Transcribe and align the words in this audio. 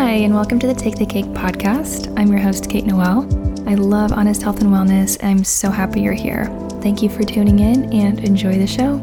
Hi, 0.00 0.12
and 0.12 0.32
welcome 0.32 0.60
to 0.60 0.66
the 0.68 0.74
Take 0.74 0.94
the 0.94 1.04
Cake 1.04 1.26
podcast. 1.26 2.16
I'm 2.16 2.28
your 2.28 2.38
host, 2.38 2.70
Kate 2.70 2.86
Noel. 2.86 3.24
I 3.68 3.74
love 3.74 4.12
honest 4.12 4.42
health 4.42 4.60
and 4.60 4.70
wellness, 4.70 5.18
I'm 5.24 5.42
so 5.42 5.72
happy 5.72 6.02
you're 6.02 6.12
here. 6.12 6.44
Thank 6.82 7.02
you 7.02 7.08
for 7.08 7.24
tuning 7.24 7.58
in 7.58 7.92
and 7.92 8.20
enjoy 8.20 8.58
the 8.58 8.66
show. 8.68 8.98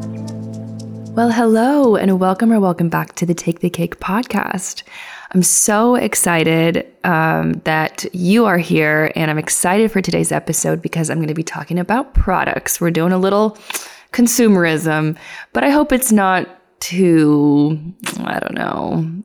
Well, 1.13 1.29
hello, 1.29 1.97
and 1.97 2.17
welcome 2.17 2.53
or 2.53 2.61
welcome 2.61 2.87
back 2.87 3.13
to 3.15 3.25
the 3.25 3.33
Take 3.33 3.59
the 3.59 3.69
Cake 3.69 3.99
podcast. 3.99 4.83
I'm 5.31 5.43
so 5.43 5.95
excited 5.95 6.87
um, 7.03 7.55
that 7.65 8.05
you 8.15 8.45
are 8.45 8.57
here, 8.57 9.11
and 9.17 9.29
I'm 9.29 9.37
excited 9.37 9.91
for 9.91 10.01
today's 10.01 10.31
episode 10.31 10.81
because 10.81 11.09
I'm 11.09 11.17
going 11.17 11.27
to 11.27 11.33
be 11.33 11.43
talking 11.43 11.77
about 11.77 12.13
products. 12.13 12.79
We're 12.79 12.89
doing 12.89 13.11
a 13.11 13.17
little 13.17 13.57
consumerism, 14.13 15.17
but 15.51 15.65
I 15.65 15.71
hope 15.71 15.91
it's 15.91 16.13
not 16.13 16.47
too, 16.79 17.77
I 18.19 18.39
don't 18.39 18.55
know, 18.55 19.23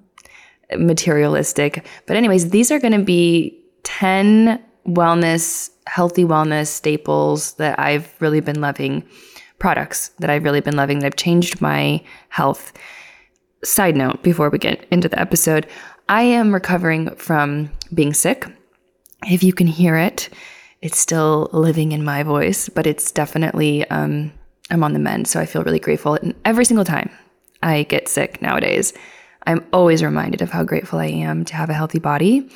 materialistic. 0.78 1.86
But, 2.06 2.16
anyways, 2.16 2.50
these 2.50 2.70
are 2.70 2.78
going 2.78 2.92
to 2.92 3.04
be 3.04 3.56
10 3.84 4.62
wellness, 4.86 5.70
healthy 5.86 6.24
wellness 6.24 6.68
staples 6.68 7.54
that 7.54 7.78
I've 7.78 8.12
really 8.20 8.40
been 8.40 8.60
loving, 8.60 9.04
products 9.58 10.08
that 10.18 10.30
I've 10.30 10.44
really 10.44 10.60
been 10.60 10.76
loving 10.76 11.00
that 11.00 11.06
have 11.06 11.16
changed 11.16 11.60
my 11.60 12.02
health. 12.28 12.72
Side 13.62 13.96
note 13.96 14.22
before 14.22 14.48
we 14.48 14.58
get 14.58 14.86
into 14.90 15.08
the 15.08 15.20
episode, 15.20 15.66
I 16.08 16.22
am 16.22 16.52
recovering 16.52 17.14
from 17.16 17.70
being 17.92 18.14
sick. 18.14 18.46
If 19.26 19.42
you 19.42 19.52
can 19.52 19.66
hear 19.66 19.96
it, 19.96 20.30
it's 20.80 20.98
still 20.98 21.50
living 21.52 21.92
in 21.92 22.02
my 22.02 22.22
voice, 22.22 22.68
but 22.68 22.86
it's 22.86 23.12
definitely, 23.12 23.88
um, 23.90 24.32
I'm 24.70 24.82
on 24.82 24.94
the 24.94 24.98
mend. 24.98 25.28
So 25.28 25.38
I 25.38 25.46
feel 25.46 25.62
really 25.62 25.78
grateful. 25.78 26.14
And 26.14 26.34
every 26.44 26.64
single 26.64 26.86
time 26.86 27.10
I 27.62 27.82
get 27.82 28.08
sick 28.08 28.40
nowadays, 28.40 28.94
I'm 29.50 29.66
always 29.72 30.02
reminded 30.04 30.42
of 30.42 30.50
how 30.50 30.62
grateful 30.62 31.00
I 31.00 31.06
am 31.06 31.44
to 31.46 31.54
have 31.56 31.70
a 31.70 31.74
healthy 31.74 31.98
body. 31.98 32.48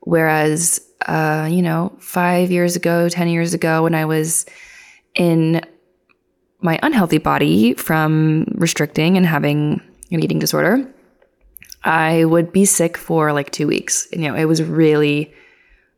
Whereas, 0.00 0.80
uh, 1.06 1.48
you 1.50 1.62
know, 1.62 1.96
five 1.98 2.50
years 2.50 2.76
ago, 2.76 3.08
10 3.08 3.28
years 3.28 3.54
ago, 3.54 3.82
when 3.82 3.94
I 3.94 4.04
was 4.04 4.44
in 5.14 5.62
my 6.60 6.78
unhealthy 6.82 7.18
body 7.18 7.72
from 7.74 8.44
restricting 8.54 9.16
and 9.16 9.24
having 9.24 9.80
an 10.10 10.22
eating 10.22 10.38
disorder, 10.38 10.86
I 11.84 12.24
would 12.26 12.52
be 12.52 12.66
sick 12.66 12.98
for 12.98 13.32
like 13.32 13.50
two 13.50 13.66
weeks. 13.66 14.06
You 14.12 14.18
know, 14.18 14.34
it 14.34 14.44
was 14.44 14.62
really, 14.62 15.32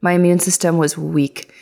my 0.03 0.13
immune 0.13 0.39
system 0.39 0.79
was 0.79 0.97
weak 0.97 1.53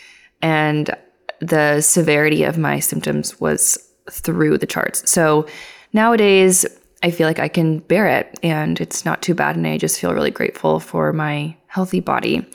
and 0.42 0.94
the 1.40 1.80
severity 1.80 2.42
of 2.42 2.58
my 2.58 2.80
symptoms 2.80 3.40
was 3.40 3.78
through 4.11 4.58
the 4.58 4.66
charts. 4.66 5.11
So 5.11 5.46
nowadays, 5.92 6.66
I 7.02 7.11
feel 7.11 7.27
like 7.27 7.39
I 7.39 7.48
can 7.48 7.80
bear 7.80 8.06
it 8.08 8.39
and 8.42 8.80
it's 8.80 9.05
not 9.05 9.22
too 9.22 9.34
bad. 9.34 9.56
And 9.56 9.66
I 9.66 9.78
just 9.78 10.00
feel 10.00 10.14
really 10.14 10.30
grateful 10.30 10.80
for 10.80 11.12
my 11.12 11.56
healthy 11.66 12.00
body. 12.00 12.47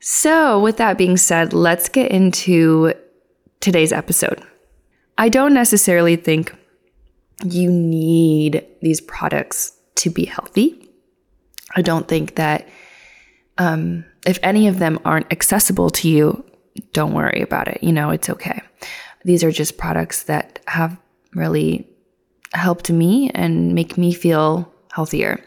So, 0.00 0.58
with 0.58 0.78
that 0.78 0.98
being 0.98 1.16
said, 1.16 1.52
let's 1.52 1.88
get 1.88 2.10
into 2.10 2.92
today's 3.60 3.92
episode. 3.92 4.42
I 5.16 5.28
don't 5.28 5.54
necessarily 5.54 6.16
think 6.16 6.52
you 7.44 7.70
need 7.70 8.66
these 8.80 9.00
products 9.00 9.72
to 9.96 10.10
be 10.10 10.24
healthy. 10.24 10.90
I 11.76 11.82
don't 11.82 12.08
think 12.08 12.34
that 12.34 12.68
um, 13.58 14.04
if 14.26 14.38
any 14.42 14.66
of 14.66 14.78
them 14.78 14.98
aren't 15.04 15.30
accessible 15.32 15.90
to 15.90 16.08
you, 16.08 16.44
don't 16.92 17.12
worry 17.12 17.40
about 17.40 17.68
it. 17.68 17.82
You 17.82 17.92
know, 17.92 18.10
it's 18.10 18.28
okay. 18.28 18.60
These 19.24 19.44
are 19.44 19.52
just 19.52 19.78
products 19.78 20.24
that 20.24 20.60
have 20.66 20.96
really 21.34 21.88
helped 22.52 22.90
me 22.90 23.30
and 23.34 23.74
make 23.74 23.96
me 23.96 24.12
feel 24.12 24.72
healthier. 24.92 25.42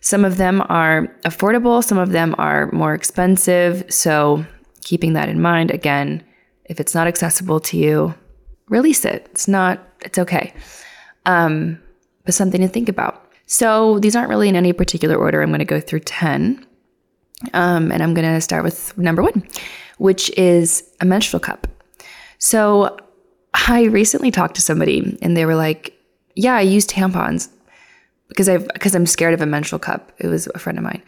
Some 0.00 0.24
of 0.24 0.38
them 0.38 0.62
are 0.68 1.06
affordable, 1.24 1.84
some 1.84 1.98
of 1.98 2.12
them 2.12 2.34
are 2.38 2.70
more 2.72 2.94
expensive. 2.94 3.84
So, 3.92 4.44
keeping 4.82 5.12
that 5.12 5.28
in 5.28 5.42
mind, 5.42 5.70
again, 5.70 6.24
if 6.64 6.80
it's 6.80 6.94
not 6.94 7.06
accessible 7.06 7.60
to 7.60 7.76
you, 7.76 8.14
release 8.68 9.04
it. 9.04 9.28
It's 9.32 9.46
not, 9.46 9.86
it's 10.00 10.18
okay. 10.18 10.54
Um, 11.26 11.78
but 12.24 12.32
something 12.34 12.62
to 12.62 12.68
think 12.68 12.88
about. 12.88 13.30
So, 13.46 13.98
these 13.98 14.16
aren't 14.16 14.30
really 14.30 14.48
in 14.48 14.56
any 14.56 14.72
particular 14.72 15.16
order. 15.16 15.42
I'm 15.42 15.50
going 15.50 15.58
to 15.58 15.64
go 15.64 15.80
through 15.80 16.00
10. 16.00 16.66
Um, 17.54 17.90
and 17.90 18.02
I'm 18.02 18.14
going 18.14 18.34
to 18.34 18.40
start 18.40 18.64
with 18.64 18.96
number 18.96 19.22
one, 19.22 19.46
which 19.98 20.30
is 20.38 20.84
a 21.00 21.04
menstrual 21.04 21.40
cup. 21.40 21.66
So, 22.38 22.96
I 23.52 23.84
recently 23.84 24.30
talked 24.30 24.54
to 24.54 24.62
somebody 24.62 25.18
and 25.20 25.36
they 25.36 25.44
were 25.44 25.56
like, 25.56 25.99
yeah, 26.40 26.56
I 26.56 26.62
use 26.62 26.86
tampons 26.86 27.50
because 28.28 28.48
I've 28.48 28.66
because 28.68 28.94
I'm 28.94 29.04
scared 29.04 29.34
of 29.34 29.42
a 29.42 29.46
menstrual 29.46 29.78
cup. 29.78 30.10
It 30.18 30.28
was 30.28 30.46
a 30.54 30.58
friend 30.58 30.78
of 30.78 30.84
mine. 30.84 31.02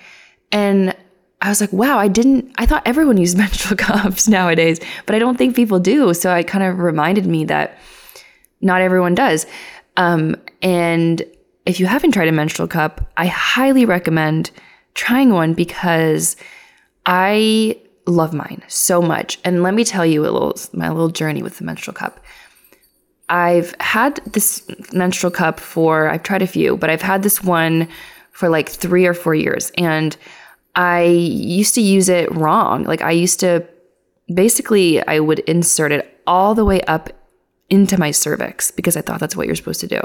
And 0.50 0.94
I 1.40 1.48
was 1.48 1.60
like, 1.60 1.72
wow, 1.72 1.98
I 1.98 2.08
didn't 2.08 2.54
I 2.58 2.66
thought 2.66 2.82
everyone 2.84 3.16
used 3.16 3.38
menstrual 3.44 3.76
cups 3.76 4.28
nowadays, 4.28 4.78
but 5.06 5.14
I 5.14 5.18
don't 5.18 5.38
think 5.38 5.56
people 5.56 5.80
do. 5.80 6.12
So 6.12 6.34
it 6.34 6.46
kind 6.46 6.62
of 6.64 6.78
reminded 6.78 7.24
me 7.24 7.46
that 7.46 7.78
not 8.60 8.82
everyone 8.82 9.14
does. 9.14 9.46
Um, 9.96 10.36
and 10.60 11.22
if 11.64 11.80
you 11.80 11.86
haven't 11.86 12.12
tried 12.12 12.28
a 12.28 12.32
menstrual 12.32 12.68
cup, 12.68 13.10
I 13.16 13.26
highly 13.26 13.86
recommend 13.86 14.50
trying 14.94 15.30
one 15.30 15.54
because 15.54 16.36
I 17.06 17.80
love 18.06 18.34
mine 18.34 18.62
so 18.68 19.00
much. 19.00 19.38
And 19.44 19.62
let 19.62 19.72
me 19.72 19.84
tell 19.84 20.04
you 20.04 20.22
a 20.22 20.30
little 20.30 20.56
my 20.74 20.90
little 20.90 21.08
journey 21.08 21.42
with 21.42 21.56
the 21.56 21.64
menstrual 21.64 21.94
cup. 21.94 22.20
I've 23.32 23.74
had 23.80 24.16
this 24.26 24.62
menstrual 24.92 25.30
cup 25.30 25.58
for, 25.58 26.10
I've 26.10 26.22
tried 26.22 26.42
a 26.42 26.46
few, 26.46 26.76
but 26.76 26.90
I've 26.90 27.00
had 27.00 27.22
this 27.22 27.42
one 27.42 27.88
for 28.30 28.50
like 28.50 28.68
three 28.68 29.06
or 29.06 29.14
four 29.14 29.34
years. 29.34 29.72
And 29.78 30.14
I 30.76 31.04
used 31.04 31.74
to 31.76 31.80
use 31.80 32.10
it 32.10 32.30
wrong. 32.34 32.84
Like 32.84 33.00
I 33.00 33.10
used 33.10 33.40
to 33.40 33.66
basically, 34.32 35.04
I 35.06 35.18
would 35.18 35.38
insert 35.40 35.92
it 35.92 36.20
all 36.26 36.54
the 36.54 36.66
way 36.66 36.82
up 36.82 37.08
into 37.70 37.98
my 37.98 38.10
cervix 38.10 38.70
because 38.70 38.98
I 38.98 39.00
thought 39.00 39.18
that's 39.18 39.34
what 39.34 39.46
you're 39.46 39.56
supposed 39.56 39.80
to 39.80 39.86
do. 39.86 40.02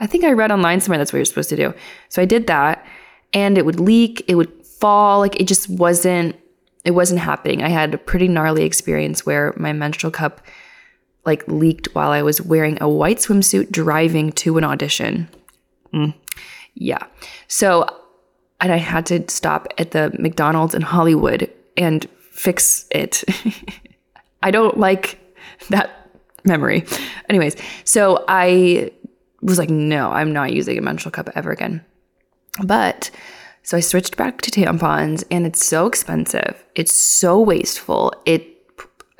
I 0.00 0.06
think 0.06 0.24
I 0.24 0.32
read 0.32 0.52
online 0.52 0.82
somewhere 0.82 0.98
that's 0.98 1.10
what 1.10 1.16
you're 1.16 1.24
supposed 1.24 1.48
to 1.48 1.56
do. 1.56 1.72
So 2.10 2.20
I 2.20 2.26
did 2.26 2.48
that 2.48 2.86
and 3.32 3.56
it 3.56 3.64
would 3.64 3.80
leak, 3.80 4.22
it 4.28 4.34
would 4.34 4.52
fall. 4.66 5.20
Like 5.20 5.40
it 5.40 5.48
just 5.48 5.70
wasn't, 5.70 6.36
it 6.84 6.90
wasn't 6.90 7.20
happening. 7.20 7.62
I 7.62 7.70
had 7.70 7.94
a 7.94 7.98
pretty 7.98 8.28
gnarly 8.28 8.64
experience 8.64 9.24
where 9.24 9.54
my 9.56 9.72
menstrual 9.72 10.10
cup 10.10 10.42
like 11.28 11.46
leaked 11.46 11.94
while 11.94 12.10
I 12.10 12.22
was 12.22 12.40
wearing 12.40 12.78
a 12.80 12.88
white 12.88 13.18
swimsuit 13.18 13.70
driving 13.70 14.32
to 14.32 14.56
an 14.56 14.64
audition. 14.64 15.28
Mm. 15.92 16.14
Yeah. 16.74 17.04
So, 17.48 17.86
and 18.60 18.72
I 18.72 18.78
had 18.78 19.04
to 19.06 19.28
stop 19.28 19.68
at 19.76 19.90
the 19.90 20.10
McDonald's 20.18 20.74
in 20.74 20.80
Hollywood 20.80 21.50
and 21.76 22.08
fix 22.30 22.86
it. 22.90 23.24
I 24.42 24.50
don't 24.50 24.78
like 24.78 25.18
that 25.68 25.90
memory. 26.44 26.86
Anyways, 27.28 27.56
so 27.84 28.24
I 28.26 28.90
was 29.42 29.58
like, 29.58 29.70
no, 29.70 30.10
I'm 30.10 30.32
not 30.32 30.54
using 30.54 30.78
a 30.78 30.80
menstrual 30.80 31.12
cup 31.12 31.28
ever 31.34 31.50
again. 31.52 31.84
But 32.64 33.10
so 33.62 33.76
I 33.76 33.80
switched 33.80 34.16
back 34.16 34.40
to 34.42 34.50
tampons 34.50 35.24
and 35.30 35.44
it's 35.46 35.62
so 35.64 35.86
expensive. 35.86 36.64
It's 36.74 36.94
so 36.94 37.38
wasteful. 37.38 38.14
It 38.24 38.47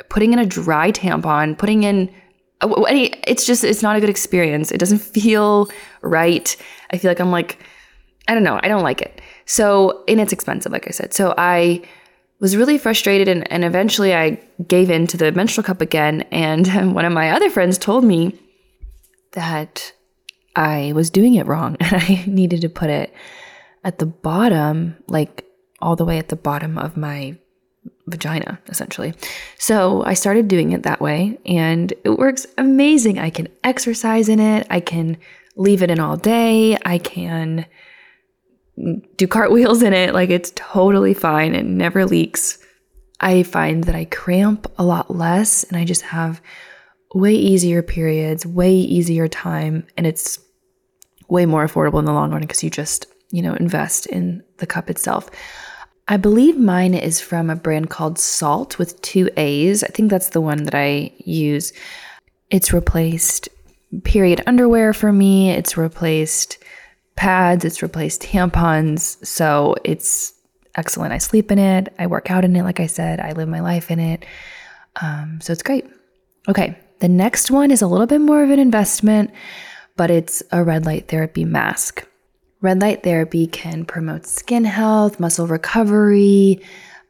putting 0.09 0.33
in 0.33 0.39
a 0.39 0.47
dry 0.47 0.93
tampon, 0.93 1.57
putting 1.57 1.83
in 1.83 2.13
uh, 2.61 2.71
any 2.83 3.09
it's 3.27 3.47
just 3.47 3.65
it's 3.65 3.83
not 3.83 3.97
a 3.97 4.01
good 4.01 4.11
experience. 4.11 4.71
It 4.71 4.79
doesn't 4.79 5.01
feel 5.01 5.69
right. 6.03 6.57
I 6.91 6.99
feel 6.99 7.11
like 7.11 7.21
I'm 7.21 7.31
like 7.31 7.59
I 8.29 8.35
don't 8.35 8.45
know, 8.45 8.61
I 8.63 8.69
don't 8.69 8.83
like 8.83 9.01
it. 9.01 9.21
So, 9.47 10.05
and 10.07 10.21
it's 10.21 10.33
expensive 10.33 10.73
like 10.73 10.87
I 10.87 10.91
said. 10.91 11.15
So 11.15 11.35
I 11.39 11.83
was 12.41 12.57
really 12.57 12.79
frustrated 12.79 13.27
and, 13.27 13.51
and 13.51 13.65
eventually 13.65 14.15
I 14.15 14.41
gave 14.67 14.91
in 14.91 15.07
to 15.09 15.17
the 15.17 15.33
menstrual 15.33 15.65
cup 15.65 15.81
again 15.81 16.23
and 16.31 16.95
one 16.95 17.05
of 17.05 17.13
my 17.13 17.31
other 17.31 17.51
friends 17.51 17.79
told 17.79 18.05
me 18.05 18.39
that 19.33 19.93
I 20.55 20.93
was 20.95 21.11
doing 21.11 21.35
it 21.35 21.47
wrong 21.47 21.77
and 21.81 21.95
I 22.03 22.25
needed 22.27 22.61
to 22.63 22.69
put 22.69 22.91
it 22.91 23.13
at 23.85 23.99
the 23.99 24.07
bottom, 24.07 24.97
like 25.09 25.45
all 25.81 25.97
the 25.97 26.05
way 26.05 26.19
at 26.19 26.29
the 26.29 26.37
bottom 26.37 26.77
of 26.77 26.97
my 26.97 27.39
vagina, 28.11 28.59
essentially. 28.69 29.15
So 29.59 30.03
I 30.05 30.15
started 30.15 30.49
doing 30.49 30.73
it 30.73 30.83
that 30.83 31.01
way, 31.01 31.39
and 31.47 31.93
it 32.05 32.19
works 32.19 32.47
amazing. 32.57 33.19
I 33.19 33.31
can 33.31 33.49
exercise 33.65 34.29
in 34.29 34.41
it, 34.41 34.67
I 34.71 34.81
can 34.81 35.17
leave 35.57 35.83
it 35.83 35.91
in 35.91 36.01
all 36.01 36.17
day, 36.17 36.79
I 36.85 36.99
can 36.99 37.67
do 39.17 39.27
cartwheels 39.27 39.83
in 39.83 39.93
it. 39.93 40.15
Like 40.15 40.31
it's 40.31 40.53
totally 40.55 41.15
fine, 41.15 41.55
it 41.55 41.65
never 41.65 42.05
leaks. 42.05 42.59
I 43.21 43.43
find 43.43 43.85
that 43.85 43.97
I 43.97 44.05
cramp 44.05 44.71
a 44.79 44.85
lot 44.85 45.11
less 45.11 45.65
and 45.65 45.77
I 45.77 45.85
just 45.85 46.03
have 46.03 46.41
way 47.15 47.35
easier 47.35 47.83
periods, 47.83 48.47
way 48.47 48.73
easier 48.73 49.27
time, 49.29 49.87
and 49.97 50.07
it's 50.07 50.39
way 51.29 51.47
more 51.47 51.67
affordable 51.67 51.99
in 51.99 52.05
the 52.05 52.13
long 52.13 52.31
run 52.31 52.43
because 52.43 52.63
you 52.63 52.71
just, 52.71 53.07
you 53.31 53.43
know, 53.43 53.55
invest 53.55 54.07
in 54.07 54.43
the 54.59 54.67
cup 54.67 54.89
itself. 54.89 55.29
I 56.11 56.17
believe 56.17 56.57
mine 56.57 56.95
is 56.95 57.21
from 57.21 57.51
a 57.51 57.57
brand 57.57 57.91
called 57.91 58.17
Saalt 58.17 58.79
with 58.79 59.01
two 59.03 59.29
A's. 59.37 59.85
I 59.85 59.89
think 59.89 60.11
that's 60.11 60.31
the 60.31 60.41
one 60.41 60.63
that 60.63 60.75
I 60.75 61.13
use. 61.19 61.75
It's 62.51 62.73
replaced 62.73 63.51
period 64.05 64.43
underwear 64.47 64.95
for 64.95 65.13
me, 65.13 65.51
it's 65.51 65.77
replaced 65.77 66.59
pads, 67.15 67.65
it's 67.65 67.83
replaced 67.83 68.23
tampons. 68.23 69.25
So 69.25 69.75
it's 69.85 70.33
excellent. 70.77 71.13
I 71.13 71.19
sleep 71.19 71.51
in 71.51 71.59
it, 71.59 71.93
I 71.99 72.07
work 72.07 72.31
out 72.31 72.45
in 72.45 72.57
it, 72.57 72.63
like 72.63 72.81
I 72.81 72.87
said, 72.87 73.21
I 73.21 73.33
live 73.33 73.49
my 73.49 73.61
life 73.61 73.91
in 73.91 73.99
it. 73.99 74.25
Um, 75.03 75.41
so 75.43 75.53
it's 75.53 75.63
great. 75.63 75.87
Okay, 76.49 76.79
the 77.01 77.09
next 77.09 77.51
one 77.51 77.71
is 77.71 77.83
a 77.83 77.87
little 77.87 78.07
bit 78.07 78.23
more 78.23 78.43
of 78.43 78.51
an 78.51 78.59
investment, 78.59 79.31
but 79.97 80.11
it's 80.11 80.43
a 80.53 80.65
red 80.65 80.87
light 80.87 81.09
therapy 81.09 81.45
mask. 81.45 82.08
Red 82.61 82.81
light 82.81 83.03
therapy 83.03 83.47
can 83.47 83.85
promote 83.85 84.27
skin 84.27 84.65
health, 84.65 85.21
muscle 85.21 85.47
recovery, 85.47 86.61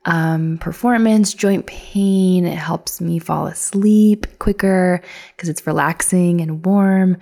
um, 0.05 0.59
performance, 0.59 1.33
joint 1.33 1.67
pain. 1.67 2.45
It 2.45 2.59
helps 2.59 3.01
me 3.01 3.19
fall 3.19 3.47
asleep 3.47 4.27
quicker 4.39 5.01
because 5.35 5.49
it's 5.49 5.67
relaxing 5.67 6.41
and 6.41 6.65
warm. 6.65 7.17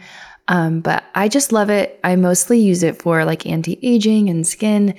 Um, 0.49 0.81
but 0.81 1.05
I 1.15 1.29
just 1.29 1.53
love 1.53 1.71
it. 1.71 2.01
I 2.05 2.17
mostly 2.17 2.59
use 2.59 2.83
it 2.83 3.01
for 3.01 3.25
like 3.25 3.47
anti 3.47 3.79
aging 3.83 4.29
and 4.29 4.47
skin 4.47 4.95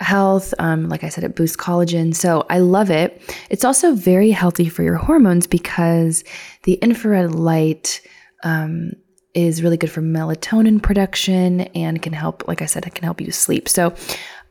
health. 0.00 0.54
Um, 0.58 0.88
like 0.88 1.04
I 1.04 1.10
said, 1.10 1.24
it 1.24 1.36
boosts 1.36 1.56
collagen. 1.56 2.14
So 2.14 2.46
I 2.48 2.58
love 2.58 2.90
it. 2.90 3.22
It's 3.50 3.64
also 3.64 3.94
very 3.94 4.30
healthy 4.30 4.68
for 4.68 4.82
your 4.82 4.96
hormones 4.96 5.46
because 5.46 6.24
the 6.62 6.74
infrared 6.74 7.34
light 7.34 8.00
um, 8.42 8.92
is 9.34 9.62
really 9.62 9.76
good 9.76 9.90
for 9.90 10.02
melatonin 10.02 10.82
production 10.82 11.60
and 11.60 12.02
can 12.02 12.12
help, 12.12 12.46
like 12.48 12.62
I 12.62 12.66
said, 12.66 12.86
it 12.86 12.94
can 12.94 13.04
help 13.04 13.20
you 13.20 13.30
sleep. 13.30 13.68
So 13.68 13.94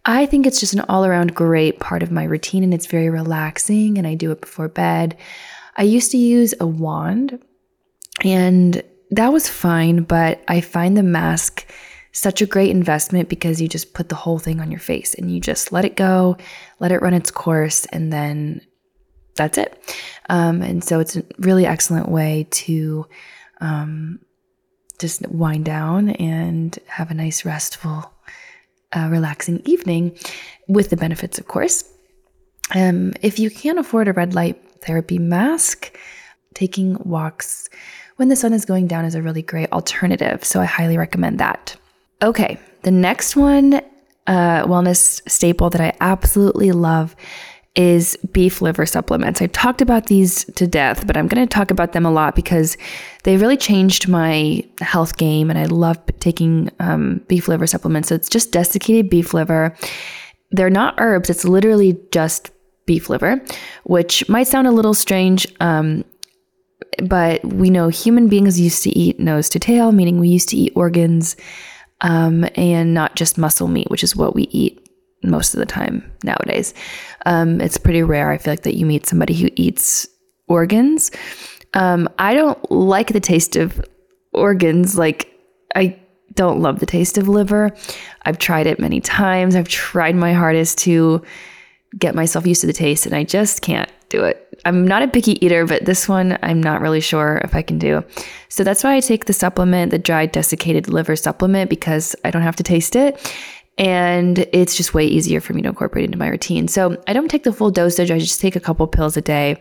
I 0.06 0.26
think 0.26 0.48
it's 0.48 0.60
just 0.60 0.74
an 0.74 0.82
all 0.82 1.06
around 1.06 1.36
great 1.36 1.80
part 1.80 2.04
of 2.04 2.12
my 2.12 2.24
routine 2.24 2.64
and 2.64 2.74
it's 2.74 2.86
very 2.86 3.10
relaxing 3.10 3.98
and 3.98 4.08
I 4.08 4.16
do 4.16 4.32
it 4.32 4.42
before 4.42 4.70
bed. 4.70 5.18
I 5.76 5.84
used 5.84 6.12
to 6.12 6.18
use 6.18 6.54
a 6.60 6.68
wand 6.68 7.40
and 8.24 8.82
that 9.12 9.34
was 9.34 9.50
fine, 9.50 10.04
but 10.04 10.42
I 10.48 10.62
find 10.62 10.96
the 10.96 11.04
mask 11.04 11.70
such 12.12 12.42
a 12.42 12.46
great 12.46 12.72
investment 12.72 13.30
because 13.30 13.62
you 13.62 13.68
just 13.68 13.94
put 13.94 14.10
the 14.10 14.16
whole 14.16 14.40
thing 14.40 14.60
on 14.60 14.72
your 14.72 14.80
face 14.80 15.14
and 15.14 15.32
you 15.32 15.40
just 15.40 15.72
let 15.72 15.86
it 15.86 15.96
go, 15.96 16.38
let 16.80 16.92
it 16.92 17.02
run 17.02 17.14
its 17.14 17.32
course, 17.32 17.86
and 17.88 18.12
then 18.12 18.62
that's 19.36 19.58
it. 19.58 19.82
Um, 20.30 20.62
and 20.62 20.84
so 20.84 21.00
it's 21.00 21.16
a 21.16 21.24
really 21.38 21.66
excellent 21.66 22.10
way 22.10 22.48
to 22.52 23.06
um, 23.62 24.20
just 25.00 25.28
wind 25.30 25.66
down 25.66 26.10
and 26.12 26.78
have 26.88 27.12
a 27.12 27.14
nice, 27.14 27.46
restful, 27.46 28.12
uh, 28.96 29.08
relaxing 29.10 29.62
evening 29.66 30.18
with 30.68 30.90
the 30.90 30.98
benefits, 30.98 31.40
of 31.40 31.48
course. 31.48 31.84
Um, 32.76 33.14
if 33.22 33.40
you 33.40 33.50
can't 33.50 33.80
afford 33.80 34.08
a 34.08 34.14
red 34.14 34.34
light 34.34 34.62
therapy 34.82 35.18
mask, 35.18 35.98
taking 36.54 36.98
walks 37.04 37.70
when 38.18 38.28
the 38.30 38.36
sun 38.36 38.54
is 38.54 38.66
going 38.66 38.88
down 38.88 39.06
is 39.06 39.16
a 39.16 39.22
really 39.22 39.42
great 39.42 39.72
alternative. 39.72 40.44
So 40.44 40.60
I 40.60 40.66
highly 40.66 40.98
recommend 40.98 41.40
that. 41.40 41.76
Okay, 42.22 42.60
the 42.84 42.92
next 42.92 43.36
one, 43.36 43.76
uh, 44.28 44.66
wellness 44.66 45.22
staple 45.28 45.70
that 45.70 45.82
I 45.82 45.94
absolutely 46.02 46.72
love 46.72 47.16
is 47.76 48.18
beef 48.32 48.62
liver 48.62 48.86
supplements. 48.86 49.42
I've 49.42 49.52
talked 49.52 49.82
about 49.82 50.08
these 50.08 50.44
to 50.56 50.68
death, 50.68 51.06
but 51.06 51.16
I'm 51.16 51.28
going 51.28 51.46
to 51.48 51.54
talk 51.54 51.72
about 51.72 51.94
them 51.94 52.06
a 52.06 52.12
lot 52.12 52.36
because 52.36 52.78
they 53.24 53.38
really 53.38 53.58
changed 53.58 54.08
my 54.08 54.64
health 54.82 55.18
game 55.18 55.50
and 55.50 55.60
I 55.60 55.66
love 55.66 55.98
taking 56.20 56.72
um, 56.80 57.22
beef 57.28 57.48
liver 57.48 57.68
supplements. 57.68 58.10
So 58.10 58.16
it's 58.16 58.30
just 58.30 58.52
desiccated 58.52 59.10
beef 59.10 59.34
liver. 59.34 59.76
They're 60.52 60.70
not 60.70 60.96
herbs, 60.98 61.30
it's 61.30 61.46
literally 61.46 61.98
just 62.12 62.52
beef 62.88 63.08
liver, 63.08 63.40
which 63.84 64.28
might 64.28 64.48
sound 64.48 64.66
a 64.66 64.72
little 64.72 64.96
strange. 64.96 65.46
Um, 65.60 66.04
but 67.04 67.46
we 67.46 67.70
know 67.70 67.90
human 67.90 68.28
beings 68.28 68.60
used 68.60 68.84
to 68.84 68.90
eat 68.98 69.20
nose 69.20 69.48
to 69.50 69.60
tail, 69.60 69.92
meaning 69.92 70.20
we 70.20 70.28
used 70.28 70.50
to 70.50 70.58
eat 70.58 70.74
organs 70.76 71.36
um, 72.02 72.48
and 72.56 72.94
not 72.96 73.16
just 73.16 73.38
muscle 73.38 73.68
meat, 73.68 73.92
which 73.92 74.04
is 74.04 74.16
what 74.16 74.34
we 74.34 74.44
eat 74.44 74.89
most 75.24 75.54
of 75.54 75.60
the 75.60 75.66
time 75.66 76.12
nowadays. 76.24 76.74
Um, 77.26 77.60
it's 77.62 77.78
pretty 77.78 78.04
rare, 78.04 78.32
I 78.32 78.38
feel 78.38 78.54
like, 78.54 78.64
that 78.64 78.76
you 78.76 78.86
meet 78.86 79.06
somebody 79.06 79.34
who 79.34 79.50
eats 79.56 80.08
organs. 80.48 81.12
Um, 81.74 82.10
I 82.18 82.34
don't 82.34 82.72
like 82.72 83.14
the 83.14 83.20
taste 83.20 83.56
of 83.56 83.84
organs. 84.34 84.98
Like, 84.98 85.32
I 85.76 86.00
don't 86.34 86.62
love 86.62 86.80
the 86.80 86.86
taste 86.86 87.18
of 87.18 87.28
liver. 87.28 87.72
I've 88.24 88.38
tried 88.38 88.68
it 88.68 88.80
many 88.80 89.02
times. 89.02 89.56
I've 89.56 89.68
tried 89.68 90.16
my 90.16 90.34
hardest 90.34 90.78
to 90.80 91.22
get 91.98 92.16
myself 92.16 92.46
used 92.46 92.62
to 92.62 92.68
the 92.68 92.74
taste, 92.74 93.06
and 93.06 93.16
I 93.16 93.24
just 93.24 93.62
can't 93.62 93.92
do 94.10 94.24
it. 94.24 94.46
I'm 94.66 94.88
not 94.88 95.02
a 95.02 95.08
picky 95.08 95.44
eater, 95.44 95.66
but 95.66 95.86
this 95.86 96.10
one 96.10 96.38
I'm 96.44 96.62
not 96.62 96.82
really 96.82 97.00
sure 97.00 97.42
if 97.44 97.56
I 97.56 97.62
can 97.62 97.80
do. 97.80 98.04
So 98.50 98.64
that's 98.64 98.84
why 98.84 98.96
I 98.96 99.00
take 99.00 99.26
the 99.26 99.34
supplement, 99.34 99.92
the 99.92 100.00
dried 100.00 100.32
desiccated 100.32 100.90
liver 100.90 101.16
supplement, 101.16 101.70
because 101.70 102.16
I 102.24 102.32
don't 102.32 102.42
have 102.42 102.56
to 102.58 102.64
taste 102.64 102.96
it. 102.96 103.34
And 103.80 104.40
it's 104.54 104.76
just 104.76 104.94
way 104.94 105.06
easier 105.06 105.40
for 105.42 105.54
me 105.54 105.62
to 105.62 105.70
incorporate 105.70 106.06
into 106.06 106.18
my 106.18 106.28
routine. 106.28 106.68
So 106.68 107.02
I 107.08 107.14
don't 107.14 107.30
take 107.30 107.44
the 107.44 107.54
full 107.54 107.72
dosage, 107.72 108.12
I 108.12 108.20
just 108.20 108.42
take 108.42 108.56
a 108.56 108.60
couple 108.60 108.86
pills 108.88 109.18
a 109.18 109.22
day. 109.22 109.60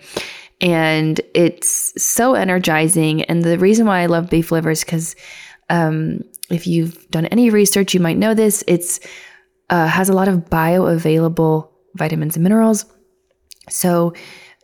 And 0.60 1.20
it's 1.34 1.94
so 2.02 2.34
energizing. 2.34 3.22
And 3.22 3.44
the 3.44 3.58
reason 3.58 3.86
why 3.86 4.00
I 4.00 4.06
love 4.06 4.28
beef 4.28 4.50
liver 4.50 4.72
is 4.72 4.84
because 4.84 5.14
um, 5.70 6.24
if 6.50 6.66
you've 6.66 7.08
done 7.10 7.26
any 7.26 7.48
research, 7.48 7.94
you 7.94 8.00
might 8.00 8.18
know 8.18 8.34
this. 8.34 8.64
It's 8.66 8.98
uh, 9.70 9.86
has 9.86 10.08
a 10.08 10.14
lot 10.14 10.28
of 10.28 10.46
bioavailable 10.46 11.68
vitamins 11.94 12.36
and 12.36 12.42
minerals. 12.42 12.86
So 13.68 14.14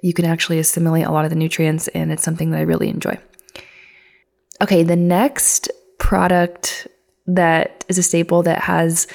you 0.02 0.12
can 0.12 0.24
actually 0.24 0.58
assimilate 0.58 1.06
a 1.06 1.12
lot 1.12 1.24
of 1.24 1.30
the 1.30 1.36
nutrients, 1.36 1.88
and 1.88 2.10
it's 2.10 2.22
something 2.22 2.50
that 2.50 2.58
I 2.58 2.62
really 2.62 2.88
enjoy. 2.88 3.18
Okay, 4.62 4.82
the 4.82 4.96
next 4.96 5.70
product 5.98 6.88
that 7.26 7.84
is 7.88 7.98
a 7.98 8.02
staple 8.02 8.42
that 8.42 8.58
has 8.60 9.06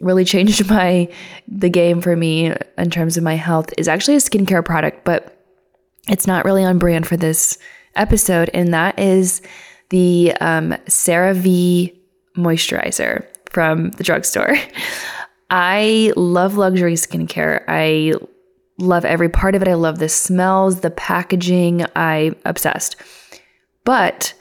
really 0.00 0.24
changed 0.24 0.68
my 0.70 1.08
the 1.48 1.70
game 1.70 2.00
for 2.00 2.16
me 2.16 2.52
in 2.78 2.90
terms 2.90 3.16
of 3.16 3.22
my 3.22 3.34
health 3.34 3.72
is 3.78 3.88
actually 3.88 4.16
a 4.16 4.20
skincare 4.20 4.64
product, 4.64 5.04
but 5.04 5.36
it's 6.08 6.26
not 6.26 6.44
really 6.44 6.64
on 6.64 6.78
brand 6.78 7.06
for 7.06 7.16
this 7.16 7.58
episode, 7.96 8.50
and 8.52 8.74
that 8.74 8.98
is 8.98 9.40
the 9.90 10.32
um, 10.40 10.70
CeraVe 10.86 11.94
moisturizer 12.36 13.26
from 13.50 13.90
the 13.92 14.04
drugstore. 14.04 14.56
I 15.50 16.12
love 16.16 16.56
luxury 16.56 16.94
skincare. 16.94 17.62
I 17.68 18.14
love 18.78 19.04
every 19.04 19.28
part 19.28 19.54
of 19.54 19.62
it. 19.62 19.68
I 19.68 19.74
love 19.74 19.98
the 19.98 20.08
smells, 20.08 20.80
the 20.80 20.90
packaging. 20.90 21.86
I'm 21.94 22.34
obsessed. 22.44 22.96
But 23.84 24.34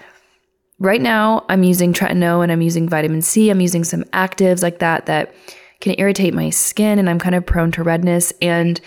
right 0.84 1.02
now 1.02 1.46
I'm 1.48 1.64
using 1.64 1.94
tretinoin 1.94 2.44
and 2.44 2.52
I'm 2.52 2.62
using 2.62 2.90
vitamin 2.90 3.22
C. 3.22 3.50
I'm 3.50 3.62
using 3.62 3.84
some 3.84 4.04
actives 4.06 4.62
like 4.62 4.80
that 4.80 5.06
that 5.06 5.34
can 5.80 5.96
irritate 5.98 6.34
my 6.34 6.50
skin 6.50 7.00
and 7.00 7.10
I'm 7.10 7.20
kind 7.20 7.36
of 7.36 7.46
prone 7.46 7.72
to 7.72 7.84
redness 7.84 8.34
and 8.42 8.80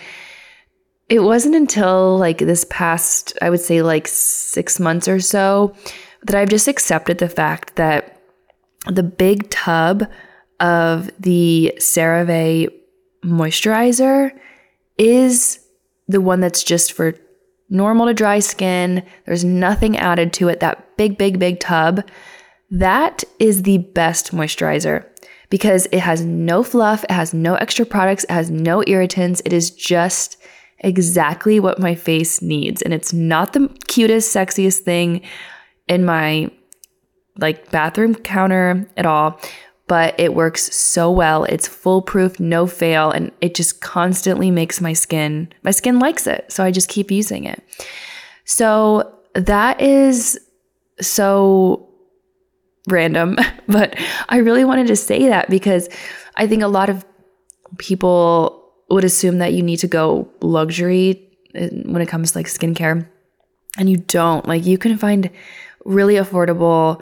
it 1.09 1.19
wasn't 1.19 1.55
until 1.55 2.17
like 2.17 2.37
this 2.37 2.65
past 2.69 3.37
I 3.41 3.49
would 3.49 3.59
say 3.59 3.81
like 3.81 4.07
6 4.07 4.79
months 4.79 5.07
or 5.07 5.19
so 5.19 5.75
that 6.23 6.35
I've 6.35 6.49
just 6.49 6.67
accepted 6.67 7.17
the 7.17 7.29
fact 7.29 7.75
that 7.77 8.21
the 8.85 9.03
big 9.03 9.49
tub 9.49 10.03
of 10.59 11.09
the 11.19 11.73
CeraVe 11.77 12.69
moisturizer 13.23 14.31
is 14.97 15.59
the 16.07 16.21
one 16.21 16.41
that's 16.41 16.63
just 16.63 16.93
for 16.93 17.13
normal 17.69 18.05
to 18.07 18.13
dry 18.13 18.39
skin. 18.39 19.03
There's 19.25 19.43
nothing 19.43 19.97
added 19.97 20.33
to 20.33 20.47
it. 20.47 20.59
That 20.61 20.86
big, 20.97 21.17
big, 21.17 21.39
big 21.39 21.59
tub, 21.59 22.07
that 22.69 23.23
is 23.39 23.63
the 23.63 23.77
best 23.77 24.31
moisturizer 24.31 25.05
because 25.49 25.87
it 25.91 25.99
has 25.99 26.23
no 26.23 26.63
fluff, 26.63 27.03
it 27.05 27.11
has 27.11 27.33
no 27.33 27.55
extra 27.55 27.85
products, 27.85 28.23
it 28.25 28.31
has 28.31 28.51
no 28.51 28.83
irritants. 28.85 29.41
It 29.45 29.53
is 29.53 29.71
just 29.71 30.37
exactly 30.79 31.59
what 31.59 31.79
my 31.79 31.95
face 31.95 32.41
needs. 32.41 32.81
And 32.81 32.93
it's 32.93 33.13
not 33.13 33.53
the 33.53 33.69
cutest, 33.87 34.35
sexiest 34.35 34.79
thing 34.79 35.21
in 35.87 36.05
my 36.05 36.51
like 37.39 37.71
bathroom 37.71 38.15
counter 38.15 38.89
at 38.97 39.05
all, 39.05 39.39
but 39.87 40.19
it 40.19 40.33
works 40.33 40.75
so 40.75 41.09
well. 41.09 41.45
It's 41.45 41.67
foolproof, 41.67 42.39
no 42.39 42.67
fail, 42.67 43.11
and 43.11 43.31
it 43.41 43.55
just 43.55 43.79
constantly 43.79 44.51
makes 44.51 44.81
my 44.81 44.93
skin, 44.93 45.51
my 45.63 45.71
skin 45.71 45.99
likes 45.99 46.27
it. 46.27 46.51
So 46.51 46.63
I 46.63 46.71
just 46.71 46.89
keep 46.89 47.09
using 47.11 47.45
it. 47.45 47.63
So 48.43 49.13
that 49.33 49.79
is 49.79 50.37
so 51.01 51.89
random, 52.87 53.37
but 53.67 53.97
I 54.29 54.37
really 54.37 54.63
wanted 54.63 54.87
to 54.87 54.95
say 54.95 55.27
that 55.27 55.49
because 55.49 55.89
I 56.35 56.47
think 56.47 56.63
a 56.63 56.67
lot 56.67 56.89
of 56.89 57.05
people 57.77 58.63
would 58.89 59.03
assume 59.03 59.39
that 59.39 59.53
you 59.53 59.61
need 59.61 59.77
to 59.77 59.87
go 59.87 60.29
luxury 60.41 61.21
uh, 61.55 61.67
when 61.85 62.01
it 62.01 62.07
comes 62.07 62.31
to 62.31 62.37
like 62.37 62.47
skincare, 62.47 63.07
and 63.77 63.89
you 63.89 63.97
don't. 63.97 64.47
Like 64.47 64.65
you 64.65 64.77
can 64.77 64.97
find 64.97 65.29
really 65.85 66.15
affordable 66.15 67.01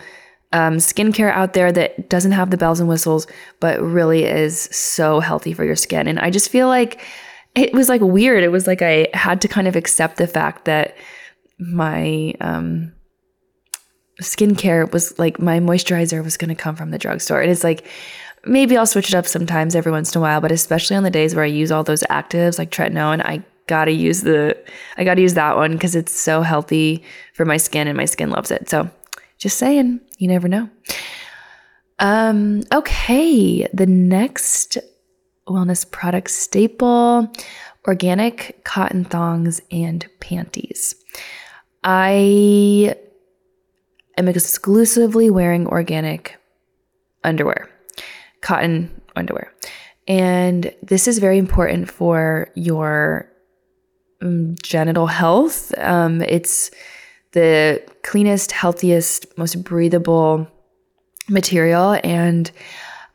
um, 0.51 0.77
skincare 0.77 1.31
out 1.31 1.53
there 1.53 1.71
that 1.71 2.09
doesn't 2.09 2.31
have 2.31 2.49
the 2.49 2.57
bells 2.57 2.79
and 2.79 2.87
whistles, 2.87 3.27
but 3.59 3.81
really 3.81 4.23
is 4.23 4.61
so 4.71 5.19
healthy 5.19 5.53
for 5.53 5.65
your 5.65 5.75
skin. 5.75 6.07
And 6.07 6.19
I 6.19 6.29
just 6.29 6.49
feel 6.49 6.67
like 6.67 7.01
it 7.55 7.73
was 7.73 7.89
like 7.89 8.01
weird. 8.01 8.43
It 8.43 8.49
was 8.49 8.67
like 8.67 8.81
I 8.81 9.07
had 9.13 9.41
to 9.41 9.47
kind 9.47 9.67
of 9.67 9.75
accept 9.75 10.17
the 10.17 10.27
fact 10.27 10.65
that 10.65 10.95
my 11.59 12.33
um, 12.41 12.93
skincare 14.21 14.91
was 14.91 15.17
like 15.19 15.39
my 15.39 15.59
moisturizer 15.59 16.23
was 16.23 16.37
going 16.37 16.49
to 16.49 16.55
come 16.55 16.75
from 16.75 16.91
the 16.91 16.97
drugstore. 16.97 17.41
And 17.41 17.51
it's 17.51 17.63
like, 17.63 17.85
maybe 18.45 18.77
I'll 18.77 18.85
switch 18.85 19.09
it 19.09 19.15
up 19.15 19.25
sometimes 19.25 19.75
every 19.75 19.91
once 19.91 20.13
in 20.13 20.19
a 20.19 20.21
while, 20.21 20.41
but 20.41 20.51
especially 20.51 20.95
on 20.95 21.03
the 21.03 21.09
days 21.09 21.35
where 21.35 21.43
I 21.43 21.47
use 21.47 21.71
all 21.71 21.83
those 21.83 22.03
actives 22.03 22.57
like 22.57 22.71
tretinoin, 22.71 23.21
I 23.25 23.43
gotta 23.67 23.91
use 23.91 24.21
the 24.21 24.55
I 24.97 25.03
gotta 25.03 25.21
use 25.21 25.33
that 25.33 25.55
one 25.55 25.73
because 25.73 25.95
it's 25.95 26.17
so 26.17 26.41
healthy 26.41 27.03
for 27.33 27.45
my 27.45 27.57
skin 27.57 27.87
and 27.87 27.97
my 27.97 28.05
skin 28.05 28.29
loves 28.29 28.51
it. 28.51 28.69
So 28.69 28.89
just 29.37 29.57
saying, 29.57 29.99
you 30.17 30.27
never 30.27 30.47
know. 30.47 30.69
Um, 31.99 32.61
okay, 32.73 33.67
the 33.73 33.85
next 33.85 34.77
wellness 35.47 35.89
product 35.89 36.31
staple 36.31 37.31
organic 37.87 38.63
cotton 38.63 39.05
thongs 39.05 39.61
and 39.71 40.07
panties. 40.19 40.95
I 41.83 42.95
am 44.17 44.27
exclusively 44.27 45.29
wearing 45.29 45.67
organic 45.67 46.37
underwear, 47.23 47.69
cotton 48.41 49.01
underwear. 49.15 49.53
And 50.07 50.73
this 50.83 51.07
is 51.07 51.19
very 51.19 51.37
important 51.37 51.89
for 51.89 52.49
your 52.55 53.31
um, 54.21 54.55
genital 54.61 55.07
health. 55.07 55.77
Um, 55.77 56.21
it's 56.21 56.71
the 57.31 57.83
cleanest, 58.03 58.51
healthiest, 58.51 59.37
most 59.37 59.63
breathable 59.63 60.47
material. 61.27 61.99
And 62.03 62.51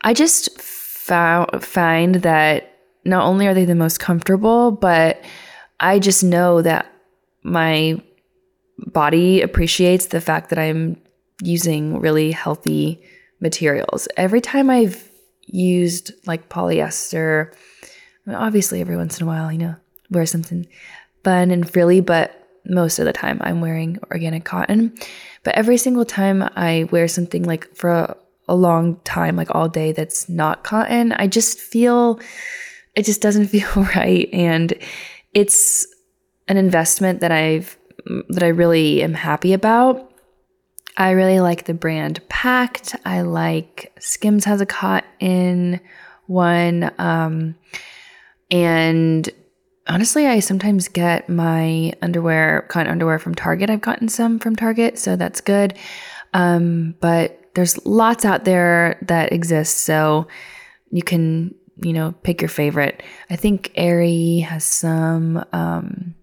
I 0.03 0.15
just 0.15 0.61
found, 0.61 1.65
find 1.65 2.17
that 2.17 2.77
not 3.05 3.25
only 3.25 3.47
are 3.47 3.55
they 3.55 3.65
the 3.65 3.75
most 3.75 3.99
comfortable, 3.99 4.73
but 4.73 5.23
I 5.79 5.99
just 5.99 6.23
know 6.23 6.61
that 6.63 6.93
my 7.43 8.03
body 8.87 9.43
appreciates 9.43 10.07
the 10.07 10.21
fact 10.21 10.51
that 10.51 10.59
I'm 10.59 11.01
using 11.43 12.01
really 12.01 12.33
healthy 12.33 13.03
materials. 13.41 14.09
Every 14.17 14.41
time 14.41 14.71
I've 14.71 15.11
used 15.47 16.13
like 16.27 16.49
polyester, 16.49 17.53
obviously 18.29 18.81
every 18.81 18.97
once 18.97 19.19
in 19.19 19.25
a 19.25 19.27
while, 19.27 19.51
you 19.51 19.59
know, 19.59 19.75
wear 20.11 20.27
something 20.27 20.67
fun 21.25 21.51
and 21.51 21.71
frilly, 21.71 22.01
but 22.01 22.37
most 22.67 22.99
of 22.99 23.07
the 23.07 23.13
time 23.13 23.39
I'm 23.43 23.61
wearing 23.61 23.99
organic 24.11 24.45
cotton. 24.45 24.95
But 25.43 25.55
every 25.55 25.77
single 25.77 26.05
time 26.05 26.43
I 26.57 26.89
wear 26.91 27.09
something 27.09 27.45
like 27.45 27.75
for 27.75 27.91
a, 27.91 28.17
a 28.49 28.55
long 28.55 28.97
time, 29.05 29.37
like 29.37 29.55
all 29.55 29.69
day, 29.69 29.93
that's 29.93 30.29
not 30.29 30.65
cotton, 30.65 31.13
I 31.13 31.27
just 31.27 31.59
feel 31.59 32.21
it 32.95 33.05
just 33.05 33.23
doesn't 33.23 33.47
feel 33.55 33.85
right. 33.97 34.29
And 34.33 34.75
it's 35.33 35.87
an 36.49 36.57
investment 36.57 37.21
that 37.21 37.33
I've 37.33 37.77
that 38.29 38.43
I 38.43 38.49
really 38.49 39.03
am 39.03 39.15
happy 39.15 39.53
about. 39.53 40.13
I 40.97 41.11
really 41.11 41.41
like 41.41 41.65
the 41.65 41.75
brand 41.75 42.21
Pact. 42.29 42.97
I 43.05 43.23
like 43.23 43.93
Skims 43.99 44.45
has 44.45 44.61
a 44.61 44.67
cotton 44.67 45.81
one. 46.27 46.91
Um, 46.99 47.55
and 48.51 49.29
honestly, 49.87 50.27
I 50.27 50.41
sometimes 50.41 50.89
get 50.89 51.29
my 51.29 51.93
underwear, 52.03 52.67
cotton 52.69 52.93
underwear 52.93 53.19
from 53.19 53.35
Target. 53.35 53.71
I've 53.71 53.81
gotten 53.81 54.09
some 54.09 54.39
from 54.39 54.57
Target, 54.57 54.99
so 54.99 55.17
that's 55.17 55.41
good. 55.41 55.77
Um, 56.35 56.95
but 57.01 57.51
there's 57.55 57.85
lots 57.87 58.25
out 58.25 58.45
there 58.45 58.99
that 59.03 59.33
exist, 59.33 59.79
so 59.79 60.29
you 60.91 61.03
can, 61.03 61.55
you 61.83 61.93
know, 61.93 62.13
pick 62.23 62.41
your 62.41 62.49
favorite. 62.49 63.03
I 63.29 63.37
think 63.37 63.73
Aerie 63.75 64.41
has 64.41 64.65
some. 64.65 65.45
Um, 65.53 66.15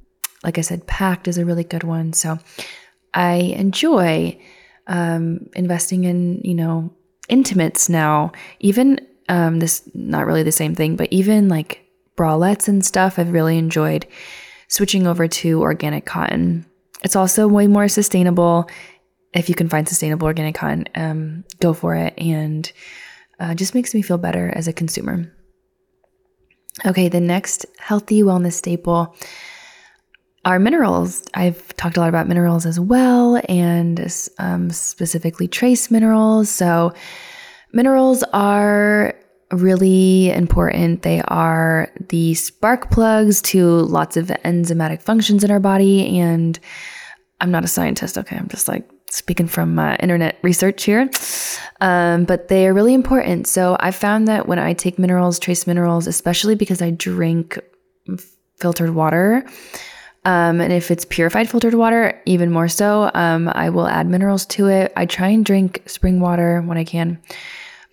like 0.44 0.58
I 0.58 0.62
said, 0.62 0.88
Pact 0.88 1.27
is 1.27 1.38
a 1.38 1.46
really 1.46 1.63
good 1.63 1.84
one. 1.84 2.13
So 2.13 2.39
I 3.13 3.36
enjoy 3.36 4.39
um, 4.88 5.50
investing 5.56 6.03
in, 6.03 6.41
you 6.44 6.53
know, 6.53 6.94
intimates 7.29 7.89
now. 7.89 8.32
Even 8.60 9.00
um, 9.29 9.60
this, 9.60 9.89
not 9.94 10.25
really 10.25 10.44
the 10.44 10.51
same 10.51 10.75
thing, 10.75 10.96
but 10.96 11.12
even 11.12 11.50
like 11.50 11.84
bralettes 12.15 12.67
and 12.67 12.86
stuff, 12.86 13.20
I've 13.20 13.32
really 13.32 13.58
enjoyed 13.58 14.06
switching 14.67 15.08
over 15.08 15.27
to 15.27 15.62
organic 15.62 16.06
cotton. 16.06 16.65
It's 17.03 17.15
also 17.15 17.48
way 17.48 17.67
more 17.67 17.88
sustainable. 17.88 18.70
If 19.34 19.50
you 19.50 19.56
can 19.56 19.70
find 19.70 19.88
sustainable 19.88 20.25
organic 20.25 20.56
cotton, 20.56 20.86
um, 20.96 21.44
go 21.60 21.74
for 21.74 21.96
it. 21.96 22.13
And 22.17 22.72
uh, 23.39 23.53
just 23.53 23.75
makes 23.75 23.94
me 23.94 24.01
feel 24.01 24.17
better 24.17 24.51
as 24.56 24.67
a 24.67 24.74
consumer. 24.74 25.32
Okay, 26.86 27.10
the 27.10 27.20
next 27.20 27.65
healthy 27.79 28.22
wellness 28.22 28.53
staple 28.53 29.15
are 30.47 30.59
minerals. 30.59 31.23
I've 31.33 31.75
talked 31.75 31.97
a 31.97 31.99
lot 31.99 32.07
about 32.07 32.29
minerals 32.29 32.65
as 32.65 32.79
well, 32.79 33.41
and 33.49 33.99
um, 34.39 34.71
specifically 34.71 35.45
trace 35.45 35.91
minerals. 35.91 36.49
So, 36.49 36.93
minerals 37.73 38.23
are 38.31 39.13
really 39.51 40.31
important. 40.31 41.01
They 41.01 41.21
are 41.27 41.91
the 42.09 42.33
spark 42.33 42.89
plugs 42.91 43.41
to 43.43 43.67
lots 43.67 44.15
of 44.15 44.27
enzymatic 44.45 45.01
functions 45.01 45.43
in 45.43 45.51
our 45.51 45.59
body. 45.59 46.17
And 46.17 46.57
I'm 47.41 47.51
not 47.51 47.65
a 47.65 47.67
scientist, 47.67 48.17
okay? 48.17 48.37
I'm 48.37 48.47
just 48.47 48.69
like 48.69 48.89
speaking 49.09 49.47
from 49.47 49.77
uh, 49.77 49.97
internet 49.99 50.37
research 50.43 50.85
here. 50.85 51.09
Um, 51.81 52.23
but 52.23 52.47
they 52.47 52.67
are 52.67 52.73
really 52.73 52.93
important. 52.93 53.47
So 53.47 53.75
I 53.81 53.91
found 53.91 54.29
that 54.29 54.47
when 54.47 54.59
I 54.59 54.73
take 54.73 54.97
minerals, 54.97 55.39
trace 55.39 55.67
minerals, 55.67 56.07
especially 56.07 56.55
because 56.55 56.81
I 56.81 56.91
drink 56.91 57.59
filtered 58.57 58.95
water, 58.95 59.45
um, 60.27 60.60
and 60.60 60.74
if 60.74 60.91
it's 60.91 61.05
purified 61.05 61.50
filtered 61.50 61.74
water, 61.74 62.22
even 62.25 62.51
more 62.51 62.67
so, 62.67 63.10
um, 63.13 63.48
I 63.48 63.69
will 63.69 63.88
add 63.88 64.07
minerals 64.07 64.46
to 64.48 64.67
it. 64.67 64.91
I 64.98 65.05
try 65.05 65.29
and 65.29 65.46
drink 65.46 65.84
spring 65.86 66.19
water 66.19 66.62
when 66.65 66.77
I 66.77 66.84
can, 66.84 67.17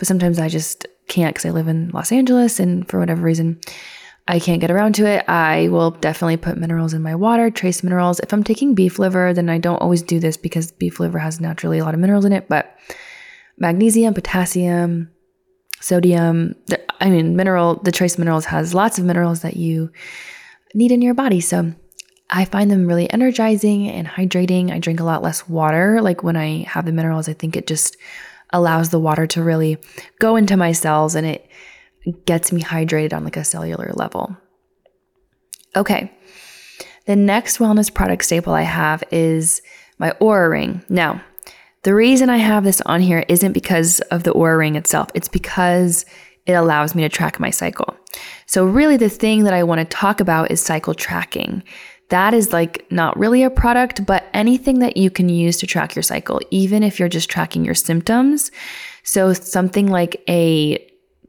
but 0.00 0.08
sometimes 0.08 0.40
I 0.40 0.48
just 0.48 0.84
can't 1.06 1.32
because 1.32 1.48
I 1.48 1.52
live 1.52 1.68
in 1.68 1.90
Los 1.90 2.10
Angeles 2.10 2.58
and 2.58 2.88
for 2.88 2.98
whatever 2.98 3.22
reason, 3.22 3.60
I 4.26 4.40
can't 4.40 4.60
get 4.60 4.72
around 4.72 4.96
to 4.96 5.06
it. 5.06 5.28
I 5.28 5.68
will 5.68 5.92
definitely 5.92 6.36
put 6.36 6.58
minerals 6.58 6.92
in 6.92 7.02
my 7.02 7.14
water, 7.14 7.50
trace 7.50 7.84
minerals. 7.84 8.18
If 8.18 8.32
I'm 8.32 8.42
taking 8.42 8.74
beef 8.74 8.98
liver, 8.98 9.32
then 9.32 9.48
I 9.48 9.58
don't 9.58 9.80
always 9.80 10.02
do 10.02 10.18
this 10.18 10.36
because 10.36 10.72
beef 10.72 10.98
liver 10.98 11.20
has 11.20 11.40
naturally 11.40 11.78
a 11.78 11.84
lot 11.84 11.94
of 11.94 12.00
minerals 12.00 12.24
in 12.24 12.32
it, 12.32 12.48
but 12.48 12.76
magnesium, 13.58 14.12
potassium, 14.12 15.08
sodium, 15.80 16.56
I 16.98 17.10
mean, 17.10 17.36
mineral, 17.36 17.76
the 17.76 17.92
trace 17.92 18.18
minerals 18.18 18.46
has 18.46 18.74
lots 18.74 18.98
of 18.98 19.04
minerals 19.04 19.42
that 19.42 19.56
you 19.56 19.92
need 20.74 20.90
in 20.90 21.00
your 21.00 21.14
body. 21.14 21.40
So 21.40 21.74
I 22.30 22.44
find 22.46 22.70
them 22.70 22.86
really 22.86 23.10
energizing 23.10 23.88
and 23.88 24.06
hydrating. 24.06 24.70
I 24.72 24.78
drink 24.78 25.00
a 25.00 25.04
lot 25.04 25.22
less 25.22 25.48
water. 25.48 26.00
Like 26.00 26.22
when 26.22 26.36
I 26.36 26.64
have 26.64 26.86
the 26.86 26.92
minerals, 26.92 27.28
I 27.28 27.34
think 27.34 27.56
it 27.56 27.66
just 27.66 27.96
allows 28.50 28.90
the 28.90 29.00
water 29.00 29.26
to 29.26 29.42
really 29.42 29.78
go 30.20 30.36
into 30.36 30.56
my 30.56 30.72
cells 30.72 31.14
and 31.14 31.26
it 31.26 31.50
gets 32.24 32.52
me 32.52 32.62
hydrated 32.62 33.12
on 33.12 33.24
like 33.24 33.36
a 33.36 33.44
cellular 33.44 33.90
level. 33.94 34.36
Okay. 35.76 36.12
The 37.06 37.16
next 37.16 37.58
wellness 37.58 37.92
product 37.92 38.24
staple 38.24 38.54
I 38.54 38.62
have 38.62 39.04
is 39.10 39.60
my 39.98 40.12
Oura 40.12 40.50
ring. 40.50 40.82
Now, 40.88 41.22
the 41.82 41.94
reason 41.94 42.30
I 42.30 42.38
have 42.38 42.64
this 42.64 42.80
on 42.82 43.00
here 43.00 43.24
isn't 43.28 43.52
because 43.52 44.00
of 44.10 44.22
the 44.22 44.32
Oura 44.32 44.58
ring 44.58 44.76
itself. 44.76 45.10
It's 45.14 45.28
because 45.28 46.06
it 46.46 46.52
allows 46.52 46.94
me 46.94 47.02
to 47.02 47.08
track 47.08 47.38
my 47.40 47.50
cycle. 47.50 47.94
So 48.46 48.66
really 48.66 48.96
the 48.96 49.08
thing 49.08 49.44
that 49.44 49.54
I 49.54 49.64
want 49.64 49.80
to 49.80 49.84
talk 49.84 50.20
about 50.20 50.50
is 50.50 50.60
cycle 50.62 50.94
tracking 50.94 51.62
that 52.08 52.34
is 52.34 52.52
like 52.52 52.86
not 52.90 53.18
really 53.18 53.42
a 53.42 53.50
product, 53.50 54.04
but 54.06 54.24
anything 54.34 54.80
that 54.80 54.96
you 54.96 55.10
can 55.10 55.28
use 55.28 55.56
to 55.58 55.66
track 55.66 55.94
your 55.94 56.02
cycle, 56.02 56.40
even 56.50 56.82
if 56.82 56.98
you're 56.98 57.08
just 57.08 57.30
tracking 57.30 57.64
your 57.64 57.74
symptoms. 57.74 58.50
So 59.02 59.32
something 59.32 59.88
like 59.88 60.22
a 60.28 60.78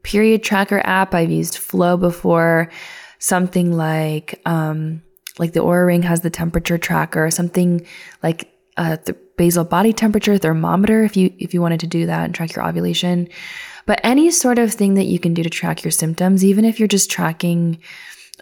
period 0.02 0.42
tracker 0.42 0.80
app, 0.84 1.14
I've 1.14 1.30
used 1.30 1.58
Flo 1.58 1.96
before, 1.96 2.70
something 3.18 3.72
like, 3.72 4.40
um, 4.46 5.02
like 5.38 5.52
the 5.52 5.60
Oura 5.60 5.86
Ring 5.86 6.02
has 6.02 6.20
the 6.20 6.30
temperature 6.30 6.78
tracker, 6.78 7.30
something 7.30 7.86
like 8.22 8.52
uh, 8.76 8.96
the 9.04 9.14
basal 9.36 9.64
body 9.64 9.92
temperature 9.92 10.38
thermometer, 10.38 11.02
if 11.04 11.16
you 11.16 11.32
if 11.38 11.52
you 11.54 11.60
wanted 11.60 11.80
to 11.80 11.86
do 11.86 12.06
that 12.06 12.24
and 12.24 12.34
track 12.34 12.54
your 12.54 12.66
ovulation. 12.66 13.28
But 13.86 14.00
any 14.02 14.30
sort 14.30 14.58
of 14.58 14.72
thing 14.72 14.94
that 14.94 15.04
you 15.04 15.18
can 15.18 15.34
do 15.34 15.42
to 15.42 15.50
track 15.50 15.84
your 15.84 15.90
symptoms, 15.90 16.44
even 16.44 16.64
if 16.64 16.78
you're 16.78 16.88
just 16.88 17.10
tracking 17.10 17.78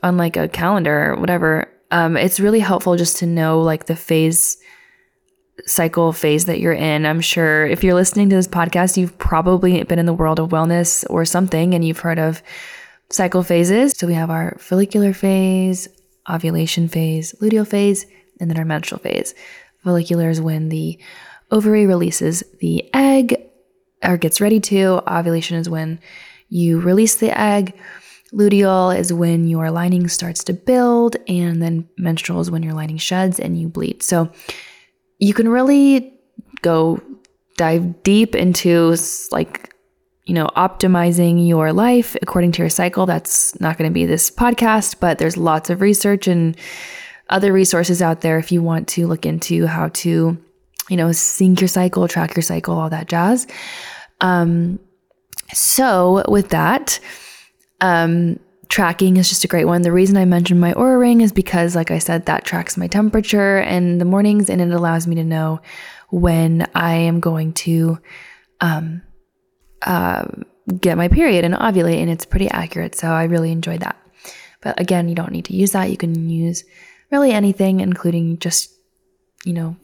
on 0.03 0.17
like 0.17 0.37
a 0.37 0.49
calendar 0.49 1.13
or 1.13 1.17
whatever, 1.17 1.69
um, 1.95 2.17
it's 2.17 2.41
really 2.41 2.59
helpful 2.59 2.97
just 2.97 3.19
to 3.19 3.27
know 3.27 3.63
like 3.63 3.87
the 3.87 3.95
phase 3.95 4.59
cycle 5.65 6.13
phase 6.13 6.47
that 6.47 6.59
you're 6.59 6.73
in. 6.73 7.07
I'm 7.07 7.21
sure 7.21 7.65
if 7.69 7.85
you're 7.85 7.95
listening 7.95 8.29
to 8.31 8.37
this 8.37 8.49
podcast, 8.49 8.97
you've 8.97 9.17
probably 9.19 9.81
been 9.85 10.01
in 10.01 10.07
the 10.07 10.13
world 10.13 10.41
of 10.41 10.49
wellness 10.49 11.05
or 11.09 11.25
something 11.25 11.73
and 11.73 11.85
you've 11.85 12.01
heard 12.01 12.19
of 12.19 12.43
cycle 13.11 13.45
phases. 13.45 13.93
So 13.93 14.09
we 14.09 14.15
have 14.15 14.29
our 14.29 14.57
follicular 14.59 15.13
phase, 15.15 15.87
ovulation 16.29 16.89
phase, 16.89 17.33
luteal 17.41 17.67
phase, 17.67 18.07
and 18.41 18.51
then 18.51 18.59
our 18.59 18.65
menstrual 18.65 18.99
phase. 18.99 19.33
Follicular 19.85 20.29
is 20.31 20.41
when 20.41 20.71
the 20.71 20.99
ovary 21.53 21.87
releases 21.87 22.43
the 22.59 22.93
egg 22.93 23.41
or 24.03 24.17
gets 24.17 24.41
ready 24.41 24.59
to. 24.59 25.01
Ovulation 25.07 25.59
is 25.59 25.71
when 25.71 26.01
you 26.49 26.81
release 26.81 27.15
the 27.15 27.39
egg. 27.39 27.79
Luteal 28.35 28.97
is 28.97 29.13
when 29.13 29.47
your 29.47 29.71
lining 29.71 30.09
starts 30.09 30.43
to 30.45 30.53
build, 30.53 31.17
and 31.29 31.63
then 31.63 31.89
menstrual 31.97 32.41
is 32.41 32.51
when 32.51 32.63
your 32.63 32.75
lining 32.75 32.99
sheds 32.99 33.39
and 33.39 33.61
you 33.61 33.69
bleed. 33.69 34.03
So 34.03 34.31
you 35.19 35.33
can 35.35 35.49
really 35.49 36.13
go 36.63 37.01
dive 37.57 38.03
deep 38.03 38.35
into 38.35 38.97
like 39.31 39.75
you 40.25 40.35
know, 40.35 40.47
optimizing 40.57 41.47
your 41.47 41.73
life 41.73 42.17
according 42.23 42.53
to 42.53 42.63
your 42.63 42.71
cycle. 42.71 43.05
That's 43.05 43.59
not 43.61 43.77
going 43.77 43.91
to 43.91 43.95
be 43.95 44.07
this 44.07 44.31
podcast, 44.31 44.97
but 44.99 45.19
there's 45.19 45.37
lots 45.37 45.69
of 45.69 45.81
research 45.81 46.27
and 46.27 46.57
other 47.29 47.53
resources 47.53 48.01
out 48.01 48.23
there 48.23 48.39
if 48.39 48.51
you 48.51 48.63
want 48.63 48.89
to 48.89 49.07
look 49.07 49.27
into 49.27 49.67
how 49.67 49.89
to, 49.89 50.39
you 50.89 50.97
know, 50.97 51.13
sync 51.13 51.61
your 51.61 51.69
cycle, 51.69 52.09
track 52.09 52.35
your 52.35 52.43
cycle, 52.43 52.79
all 52.79 52.89
that 52.91 53.09
jazz. 53.09 53.47
Um, 54.21 54.79
so 55.53 56.25
with 56.27 56.49
that, 56.51 57.01
um, 57.81 58.39
tracking 58.69 59.17
is 59.17 59.29
just 59.29 59.45
a 59.45 59.49
great 59.49 59.67
one. 59.67 59.83
The 59.83 59.93
reason 59.93 60.17
I 60.17 60.25
mentioned 60.25 60.61
my 60.61 60.73
Oura 60.75 60.99
ring 60.99 61.21
is 61.21 61.33
because, 61.33 61.77
like 61.77 61.91
I 61.91 61.99
said, 61.99 62.27
that 62.27 62.45
tracks 62.45 62.77
my 62.77 62.87
temperature 62.87 63.61
in 63.61 63.99
the 63.99 64.05
mornings 64.05 64.51
and 64.51 64.61
it 64.61 64.71
allows 64.71 65.07
me 65.07 65.15
to 65.17 65.25
know 65.25 65.61
when 66.11 66.69
I 66.75 66.95
am 66.95 67.21
going 67.21 67.53
to 67.55 67.99
um, 68.61 69.03
uh, 69.83 70.25
get 70.81 70.97
my 70.97 71.09
period 71.09 71.45
and 71.45 71.55
ovulate, 71.55 72.01
and 72.01 72.11
it's 72.11 72.25
pretty 72.25 72.49
accurate. 72.49 72.95
So 72.95 73.09
I 73.09 73.25
really 73.25 73.53
enjoyed 73.53 73.81
that. 73.81 73.97
But 74.61 74.81
again, 74.81 75.09
you 75.09 75.15
don't 75.15 75.33
need 75.33 75.45
to 75.47 75.57
use 75.57 75.73
that. 75.73 75.91
You 75.91 75.97
can 75.97 76.31
use 76.31 76.65
really 77.11 77.33
anything, 77.33 77.81
including 77.81 78.39
just, 78.39 78.73
you 79.45 79.53
know, 79.53 79.77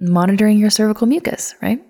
monitoring 0.00 0.58
your 0.58 0.70
cervical 0.70 1.06
mucus, 1.06 1.54
right? 1.62 1.82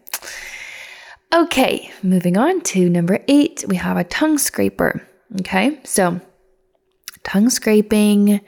Okay, 1.35 1.91
moving 2.03 2.37
on 2.37 2.61
to 2.61 2.89
number 2.89 3.25
eight, 3.27 3.65
we 3.67 3.77
have 3.77 3.97
a 3.97 4.05
tongue 4.05 4.39
scraper. 4.39 5.07
Okay, 5.41 5.81
so 5.85 6.21
tongue 7.25 7.51
scraping 7.51 8.41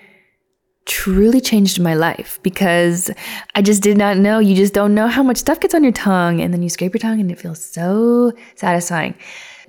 truly 0.87 1.41
changed 1.41 1.81
my 1.81 1.95
life 1.95 2.38
because 2.43 3.11
I 3.55 3.62
just 3.62 3.83
did 3.83 3.97
not 3.97 4.19
know. 4.19 4.38
You 4.38 4.55
just 4.55 4.75
don't 4.75 4.95
know 4.95 5.09
how 5.09 5.23
much 5.23 5.38
stuff 5.38 5.61
gets 5.61 5.75
on 5.75 5.83
your 5.83 5.93
tongue, 5.93 6.41
and 6.41 6.53
then 6.53 6.62
you 6.62 6.69
scrape 6.69 6.93
your 6.93 7.00
tongue, 7.00 7.21
and 7.21 7.31
it 7.31 7.38
feels 7.41 7.64
so 7.64 8.33
satisfying. 8.55 9.14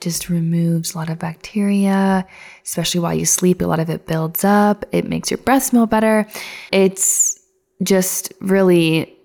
Just 0.01 0.27
removes 0.29 0.93
a 0.93 0.97
lot 0.97 1.09
of 1.09 1.17
bacteria, 1.17 2.27
especially 2.65 2.99
while 2.99 3.13
you 3.13 3.25
sleep. 3.25 3.61
A 3.61 3.65
lot 3.65 3.79
of 3.79 3.89
it 3.89 4.05
builds 4.07 4.43
up. 4.43 4.85
It 4.91 5.07
makes 5.07 5.31
your 5.31 5.37
breath 5.37 5.63
smell 5.63 5.85
better. 5.85 6.27
It's 6.73 7.39
just 7.81 8.33
really 8.41 9.15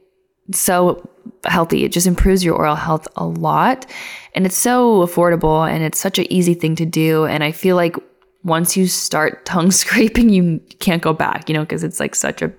so 0.52 1.08
healthy. 1.44 1.84
It 1.84 1.92
just 1.92 2.06
improves 2.06 2.44
your 2.44 2.54
oral 2.54 2.76
health 2.76 3.06
a 3.16 3.24
lot. 3.24 3.86
And 4.34 4.46
it's 4.46 4.56
so 4.56 5.04
affordable 5.06 5.68
and 5.68 5.82
it's 5.82 5.98
such 5.98 6.18
an 6.18 6.30
easy 6.32 6.54
thing 6.54 6.76
to 6.76 6.86
do. 6.86 7.24
And 7.26 7.42
I 7.42 7.52
feel 7.52 7.76
like 7.76 7.96
once 8.44 8.76
you 8.76 8.86
start 8.86 9.44
tongue 9.44 9.70
scraping, 9.70 10.28
you 10.28 10.60
can't 10.78 11.02
go 11.02 11.12
back, 11.12 11.48
you 11.48 11.54
know, 11.54 11.62
because 11.62 11.84
it's 11.84 12.00
like 12.00 12.14
such 12.14 12.42
a, 12.42 12.52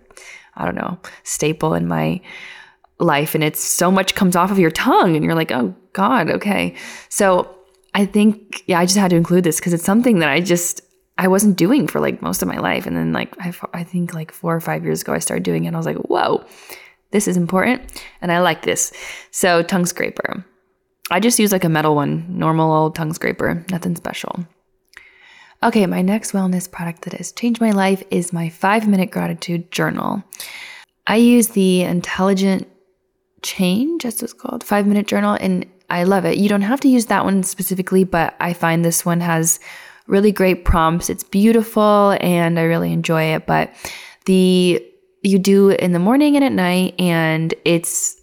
I 0.55 0.65
don't 0.65 0.75
know, 0.75 0.99
staple 1.23 1.73
in 1.73 1.87
my 1.87 2.21
life. 2.99 3.33
And 3.35 3.43
it's 3.43 3.63
so 3.63 3.89
much 3.89 4.15
comes 4.15 4.35
off 4.35 4.51
of 4.51 4.59
your 4.59 4.71
tongue 4.71 5.15
and 5.15 5.25
you're 5.25 5.35
like, 5.35 5.51
oh 5.51 5.75
God, 5.93 6.29
okay. 6.29 6.75
So 7.09 7.53
I 7.93 8.05
think, 8.05 8.63
yeah, 8.67 8.79
I 8.79 8.85
just 8.85 8.97
had 8.97 9.09
to 9.09 9.17
include 9.17 9.43
this 9.43 9.59
because 9.59 9.73
it's 9.73 9.83
something 9.83 10.19
that 10.19 10.29
I 10.29 10.39
just, 10.39 10.81
I 11.17 11.27
wasn't 11.27 11.57
doing 11.57 11.87
for 11.87 11.99
like 11.99 12.21
most 12.21 12.41
of 12.41 12.47
my 12.47 12.57
life. 12.57 12.85
And 12.85 12.95
then 12.95 13.11
like, 13.11 13.35
I, 13.39 13.53
I 13.73 13.83
think 13.83 14.13
like 14.13 14.31
four 14.31 14.55
or 14.55 14.61
five 14.61 14.83
years 14.83 15.01
ago, 15.01 15.13
I 15.13 15.19
started 15.19 15.43
doing 15.43 15.65
it 15.65 15.67
and 15.67 15.75
I 15.75 15.79
was 15.79 15.85
like, 15.85 15.97
whoa, 15.97 16.45
this 17.11 17.27
is 17.27 17.37
important 17.37 18.03
and 18.21 18.31
I 18.31 18.39
like 18.39 18.63
this. 18.63 18.91
So, 19.31 19.63
tongue 19.63 19.85
scraper. 19.85 20.45
I 21.09 21.19
just 21.19 21.39
use 21.39 21.51
like 21.51 21.65
a 21.65 21.69
metal 21.69 21.95
one, 21.95 22.25
normal 22.29 22.71
old 22.71 22.95
tongue 22.95 23.13
scraper, 23.13 23.65
nothing 23.69 23.95
special. 23.95 24.45
Okay, 25.63 25.85
my 25.85 26.01
next 26.01 26.31
wellness 26.31 26.71
product 26.71 27.03
that 27.03 27.13
has 27.13 27.31
changed 27.31 27.61
my 27.61 27.71
life 27.71 28.01
is 28.09 28.33
my 28.33 28.49
five 28.49 28.87
minute 28.87 29.11
gratitude 29.11 29.71
journal. 29.71 30.23
I 31.05 31.17
use 31.17 31.49
the 31.49 31.81
Intelligent 31.81 32.67
Change, 33.43 34.05
as 34.05 34.23
it's 34.23 34.33
called, 34.33 34.63
five 34.63 34.87
minute 34.87 35.07
journal, 35.07 35.37
and 35.39 35.65
I 35.89 36.03
love 36.03 36.25
it. 36.25 36.37
You 36.37 36.47
don't 36.47 36.61
have 36.61 36.79
to 36.81 36.87
use 36.87 37.07
that 37.07 37.25
one 37.25 37.43
specifically, 37.43 38.03
but 38.03 38.35
I 38.39 38.53
find 38.53 38.83
this 38.83 39.05
one 39.05 39.19
has 39.19 39.59
really 40.07 40.31
great 40.31 40.63
prompts. 40.65 41.09
It's 41.09 41.23
beautiful 41.23 42.17
and 42.21 42.57
I 42.57 42.63
really 42.63 42.91
enjoy 42.93 43.23
it. 43.35 43.45
But 43.45 43.71
the 44.25 44.83
you 45.21 45.39
do 45.39 45.69
in 45.69 45.91
the 45.91 45.99
morning 45.99 46.35
and 46.35 46.43
at 46.43 46.51
night 46.51 46.95
and 46.99 47.53
it's 47.65 48.17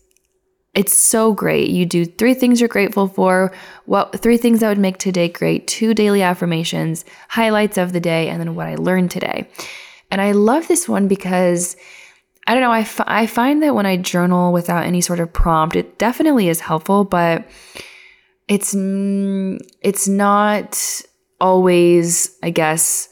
it's 0.74 0.92
so 0.92 1.32
great. 1.32 1.70
You 1.70 1.86
do 1.86 2.04
three 2.04 2.34
things 2.34 2.60
you're 2.60 2.68
grateful 2.68 3.08
for, 3.08 3.52
what 3.86 4.20
three 4.20 4.36
things 4.36 4.60
that 4.60 4.68
would 4.68 4.78
make 4.78 4.98
today 4.98 5.28
great, 5.28 5.66
two 5.66 5.92
daily 5.92 6.22
affirmations, 6.22 7.04
highlights 7.28 7.78
of 7.78 7.92
the 7.92 8.00
day, 8.00 8.28
and 8.28 8.38
then 8.40 8.54
what 8.54 8.66
I 8.66 8.76
learned 8.76 9.10
today. 9.10 9.48
And 10.10 10.20
I 10.20 10.32
love 10.32 10.68
this 10.68 10.88
one 10.88 11.08
because 11.08 11.76
I 12.46 12.54
don't 12.54 12.62
know, 12.62 12.70
I, 12.70 12.80
f- 12.80 13.00
I 13.06 13.26
find 13.26 13.62
that 13.62 13.74
when 13.74 13.86
I 13.86 13.96
journal 13.96 14.52
without 14.52 14.84
any 14.84 15.00
sort 15.00 15.20
of 15.20 15.32
prompt, 15.32 15.76
it 15.76 15.98
definitely 15.98 16.48
is 16.48 16.60
helpful, 16.60 17.04
but 17.04 17.46
it's 18.46 18.74
it's 18.74 20.08
not 20.08 21.02
always, 21.40 22.34
I 22.42 22.50
guess, 22.50 23.08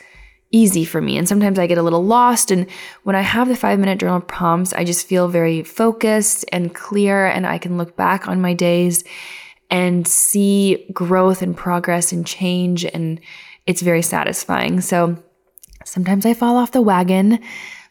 easy 0.56 0.84
for 0.84 1.00
me. 1.02 1.18
And 1.18 1.28
sometimes 1.28 1.58
I 1.58 1.66
get 1.66 1.78
a 1.78 1.82
little 1.82 2.04
lost. 2.04 2.50
And 2.50 2.66
when 3.02 3.14
I 3.14 3.20
have 3.20 3.48
the 3.48 3.56
five 3.56 3.78
minute 3.78 3.98
journal 3.98 4.20
prompts, 4.20 4.72
I 4.72 4.84
just 4.84 5.06
feel 5.06 5.28
very 5.28 5.62
focused 5.62 6.44
and 6.50 6.74
clear. 6.74 7.26
And 7.26 7.46
I 7.46 7.58
can 7.58 7.76
look 7.76 7.94
back 7.96 8.26
on 8.26 8.40
my 8.40 8.54
days 8.54 9.04
and 9.70 10.06
see 10.08 10.86
growth 10.92 11.42
and 11.42 11.56
progress 11.56 12.12
and 12.12 12.26
change. 12.26 12.84
And 12.84 13.20
it's 13.66 13.82
very 13.82 14.02
satisfying. 14.02 14.80
So 14.80 15.22
sometimes 15.84 16.24
I 16.24 16.34
fall 16.34 16.56
off 16.56 16.72
the 16.72 16.80
wagon, 16.80 17.38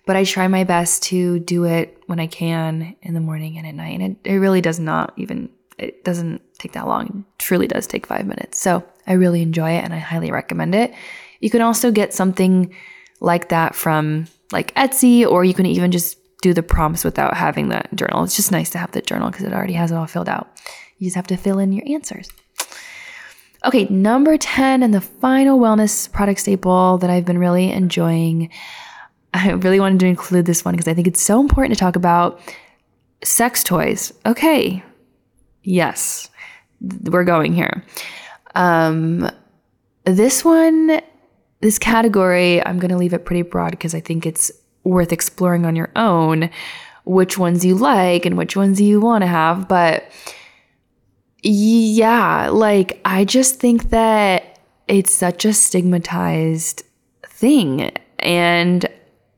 but 0.07 0.15
I 0.15 0.23
try 0.23 0.47
my 0.47 0.63
best 0.63 1.03
to 1.03 1.39
do 1.39 1.65
it 1.65 2.01
when 2.07 2.19
I 2.19 2.27
can 2.27 2.95
in 3.01 3.13
the 3.13 3.19
morning 3.19 3.57
and 3.57 3.67
at 3.67 3.75
night. 3.75 3.99
And 3.99 4.17
it, 4.25 4.29
it 4.31 4.37
really 4.37 4.61
does 4.61 4.79
not 4.79 5.13
even, 5.17 5.49
it 5.77 6.03
doesn't 6.03 6.41
take 6.57 6.71
that 6.73 6.87
long. 6.87 7.25
It 7.27 7.39
truly 7.39 7.67
does 7.67 7.85
take 7.85 8.07
five 8.07 8.25
minutes. 8.25 8.59
So 8.59 8.83
I 9.05 9.13
really 9.13 9.41
enjoy 9.41 9.71
it 9.71 9.83
and 9.83 9.93
I 9.93 9.99
highly 9.99 10.31
recommend 10.31 10.73
it. 10.73 10.93
You 11.45 11.51
can 11.51 11.61
also 11.61 11.91
get 11.91 12.11
something 12.11 12.73
like 13.19 13.49
that 13.49 13.75
from 13.75 14.25
like 14.51 14.73
Etsy, 14.73 15.23
or 15.27 15.45
you 15.45 15.53
can 15.53 15.67
even 15.67 15.91
just 15.91 16.17
do 16.41 16.55
the 16.55 16.63
prompts 16.63 17.03
without 17.03 17.37
having 17.37 17.69
the 17.69 17.83
journal. 17.93 18.23
It's 18.23 18.35
just 18.35 18.51
nice 18.51 18.71
to 18.71 18.79
have 18.79 18.93
the 18.93 19.01
journal 19.03 19.29
because 19.29 19.45
it 19.45 19.53
already 19.53 19.73
has 19.73 19.91
it 19.91 19.95
all 19.95 20.07
filled 20.07 20.27
out. 20.27 20.49
You 20.97 21.05
just 21.05 21.15
have 21.15 21.27
to 21.27 21.37
fill 21.37 21.59
in 21.59 21.71
your 21.71 21.87
answers. 21.87 22.31
Okay, 23.63 23.85
number 23.91 24.39
10 24.39 24.81
and 24.81 24.91
the 24.91 25.01
final 25.01 25.59
wellness 25.59 26.11
product 26.11 26.39
staple 26.39 26.97
that 26.97 27.11
I've 27.11 27.25
been 27.25 27.37
really 27.37 27.71
enjoying. 27.71 28.49
I 29.35 29.51
really 29.51 29.79
wanted 29.79 29.99
to 29.99 30.07
include 30.07 30.47
this 30.47 30.65
one 30.65 30.73
because 30.73 30.87
I 30.87 30.95
think 30.95 31.05
it's 31.05 31.21
so 31.21 31.39
important 31.39 31.75
to 31.75 31.79
talk 31.79 31.95
about 31.95 32.39
sex 33.23 33.63
toys. 33.63 34.11
Okay. 34.25 34.83
Yes. 35.61 36.27
We're 36.81 37.23
going 37.23 37.53
here. 37.53 37.83
Um 38.55 39.29
this 40.05 40.43
one 40.43 41.01
this 41.65 41.79
category, 41.79 42.63
I'm 42.63 42.77
going 42.77 42.91
to 42.91 42.97
leave 42.97 43.13
it 43.13 43.25
pretty 43.25 43.41
broad 43.41 43.71
because 43.71 43.95
I 43.95 43.99
think 43.99 44.25
it's 44.27 44.51
worth 44.83 45.11
exploring 45.11 45.65
on 45.65 45.75
your 45.75 45.89
own 45.95 46.51
which 47.05 47.39
ones 47.39 47.65
you 47.65 47.73
like 47.73 48.23
and 48.23 48.37
which 48.37 48.55
ones 48.55 48.79
you 48.79 48.99
want 48.99 49.23
to 49.23 49.27
have. 49.27 49.67
But 49.67 50.05
yeah, 51.41 52.49
like 52.49 53.01
I 53.03 53.25
just 53.25 53.59
think 53.59 53.89
that 53.89 54.59
it's 54.87 55.11
such 55.11 55.43
a 55.43 55.53
stigmatized 55.53 56.83
thing. 57.25 57.91
And 58.19 58.85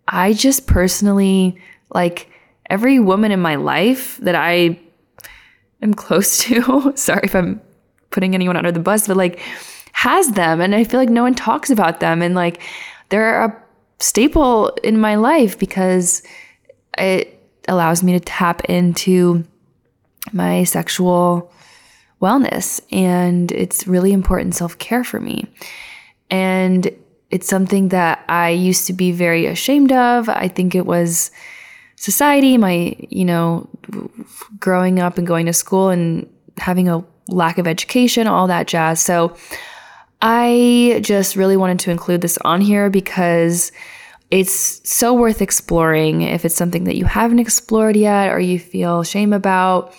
I 0.09 0.33
just 0.33 0.67
personally, 0.67 1.57
like 1.93 2.29
every 2.69 2.99
woman 2.99 3.31
in 3.31 3.39
my 3.39 3.55
life 3.55 4.17
that 4.17 4.35
I 4.35 4.77
am 5.81 5.93
close 5.93 6.37
to, 6.43 6.91
sorry 6.97 7.21
if 7.23 7.35
I'm 7.35 7.61
putting 8.09 8.35
anyone 8.35 8.57
under 8.57 8.73
the 8.73 8.81
bus, 8.81 9.07
but 9.07 9.15
like, 9.15 9.39
has 9.97 10.33
them 10.33 10.62
and 10.62 10.75
I 10.75 10.83
feel 10.83 10.99
like 10.99 11.10
no 11.10 11.23
one 11.23 11.33
talks 11.33 11.71
about 11.71 12.01
them 12.01 12.21
and 12.21 12.36
like 12.36 12.62
they're 13.10 13.43
a 13.43 13.63
staple 13.97 14.69
in 14.83 14.99
my 14.99 15.15
life 15.15 15.57
because 15.57 16.21
it 16.99 17.43
allows 17.67 18.03
me 18.03 18.13
to 18.13 18.19
tap 18.19 18.63
into 18.65 19.43
my 20.33 20.65
sexual 20.65 21.51
wellness 22.21 22.79
and 22.91 23.51
it's 23.51 23.88
really 23.88 24.13
important 24.13 24.53
self-care 24.53 25.03
for 25.03 25.19
me. 25.19 25.47
And 26.29 26.91
it's 27.31 27.47
something 27.47 27.89
that 27.89 28.23
I 28.29 28.51
used 28.51 28.86
to 28.86 28.93
be 28.93 29.12
very 29.12 29.47
ashamed 29.47 29.91
of. 29.91 30.29
I 30.29 30.47
think 30.47 30.75
it 30.75 30.86
was 30.86 31.31
society, 31.95 32.55
my, 32.55 32.95
you 33.10 33.25
know, 33.25 33.67
growing 34.60 34.99
up 34.99 35.17
and 35.17 35.25
going 35.25 35.47
to 35.47 35.53
school 35.53 35.89
and 35.89 36.29
having 36.57 36.88
a 36.88 37.03
lack 37.29 37.57
of 37.57 37.65
education, 37.65 38.27
all 38.27 38.45
that 38.45 38.67
jazz. 38.67 39.01
So 39.01 39.36
I 40.21 40.99
just 41.03 41.36
really 41.36 41.58
wanted 41.58 41.80
to 41.80 41.91
include 41.91 42.21
this 42.21 42.38
on 42.43 42.62
here 42.62 42.89
because 42.89 43.71
it's 44.32 44.89
so 44.89 45.13
worth 45.13 45.41
exploring 45.41 46.21
if 46.21 46.43
it's 46.43 46.56
something 46.56 46.84
that 46.86 46.97
you 46.97 47.06
haven't 47.06 47.39
explored 47.39 47.95
yet 47.95 48.32
or 48.32 48.39
you 48.39 48.60
feel 48.60 49.03
shame 49.03 49.32
about. 49.32 49.93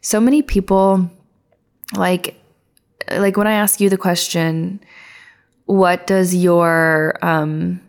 So 0.00 0.20
many 0.20 0.42
people 0.42 1.10
like 1.94 2.34
like 3.10 3.36
when 3.36 3.46
I 3.46 3.52
ask 3.52 3.80
you 3.80 3.88
the 3.88 3.96
question, 3.96 4.80
what 5.66 6.06
does 6.06 6.34
your 6.34 7.18
um 7.22 7.80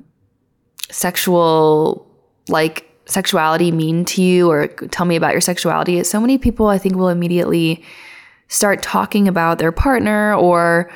sexual 0.91 2.05
like 2.49 2.85
sexuality 3.05 3.71
mean 3.71 4.05
to 4.05 4.21
you 4.21 4.51
or 4.51 4.67
tell 4.67 5.05
me 5.05 5.15
about 5.15 5.31
your 5.31 5.41
sexuality? 5.41 6.03
So 6.03 6.19
many 6.19 6.37
people 6.37 6.67
I 6.67 6.77
think 6.77 6.95
will 6.95 7.09
immediately 7.09 7.83
start 8.49 8.83
talking 8.83 9.27
about 9.27 9.59
their 9.59 9.71
partner 9.71 10.35
or 10.35 10.91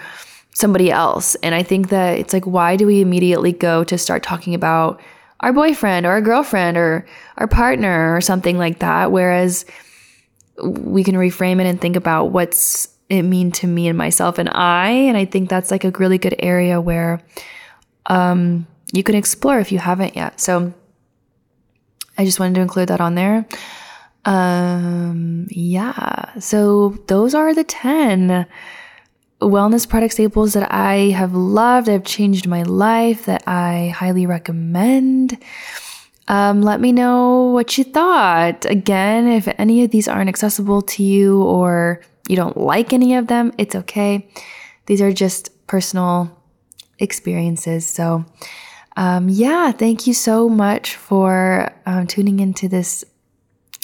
somebody 0.54 0.92
else. 0.92 1.36
And 1.36 1.56
I 1.56 1.64
think 1.64 1.90
that 1.90 2.18
it's 2.18 2.34
like, 2.34 2.46
why 2.46 2.76
do 2.76 2.86
we 2.86 3.02
immediately 3.02 3.52
go 3.52 3.84
to 3.84 3.98
start 3.98 4.24
talking 4.24 4.54
about 4.54 5.02
our 5.40 5.52
boyfriend 5.52 6.06
or 6.06 6.12
our 6.12 6.22
girlfriend 6.22 6.78
or 6.78 7.06
our 7.38 7.48
partner 7.48 8.16
or 8.16 8.22
something 8.22 8.58
like 8.58 8.80
that? 8.80 9.12
Whereas 9.12 9.66
we 10.62 11.04
can 11.04 11.16
reframe 11.16 11.60
it 11.60 11.66
and 11.66 11.82
think 11.82 11.96
about 11.96 12.26
what's 12.26 12.90
it 13.10 13.24
mean 13.24 13.52
to 13.52 13.68
me 13.68 13.88
and 13.88 13.98
myself 13.98 14.38
and 14.38 14.50
I. 14.50 14.90
And 14.90 15.18
I 15.18 15.26
think 15.26 15.50
that's 15.50 15.72
like 15.72 15.84
a 15.84 15.92
really 15.92 16.18
good 16.18 16.36
area 16.40 16.80
where 16.80 17.22
um, 18.06 18.68
you 18.92 19.04
can 19.04 19.16
explore 19.16 19.60
if 19.60 19.72
you 19.72 19.80
haven't 19.80 20.16
yet. 20.16 20.40
So 20.40 20.74
I 22.18 22.26
just 22.26 22.40
wanted 22.40 22.56
to 22.56 22.62
include 22.62 22.90
that 22.90 23.02
on 23.02 23.16
there. 23.16 23.46
Um, 24.26 25.48
yeah. 25.50 26.40
So 26.40 26.98
those 27.08 27.34
are 27.34 27.54
the 27.54 27.64
10 27.64 28.46
wellness 29.44 29.88
product 29.88 30.14
staples 30.14 30.54
that 30.54 30.72
I 30.72 31.12
have 31.12 31.36
loved, 31.36 31.88
that 31.88 31.94
have 31.94 32.04
changed 32.04 32.48
my 32.48 32.64
life, 32.64 33.26
that 33.26 33.44
I 33.48 33.94
highly 33.96 34.26
recommend. 34.26 35.38
Um, 36.28 36.62
let 36.62 36.80
me 36.80 36.92
know 36.92 37.52
what 37.54 37.78
you 37.78 37.84
thought. 37.84 38.66
Again, 38.66 39.28
if 39.28 39.48
any 39.58 39.84
of 39.84 39.92
these 39.92 40.08
aren't 40.08 40.30
accessible 40.30 40.82
to 40.84 41.04
you 41.04 41.44
or 41.44 42.02
you 42.28 42.36
don't 42.36 42.58
like 42.58 42.94
any 42.94 43.16
of 43.16 43.28
them, 43.28 43.52
it's 43.58 43.76
okay. 43.76 44.28
These 44.86 45.02
are 45.02 45.12
just 45.12 45.68
personal 45.68 46.36
experiences. 47.00 47.86
So, 47.86 48.26
um, 48.96 49.28
yeah, 49.30 49.72
thank 49.72 50.08
you 50.08 50.14
so 50.14 50.50
much 50.50 50.96
for 50.96 51.74
um, 51.86 52.08
tuning 52.08 52.40
into 52.40 52.68
this 52.68 53.04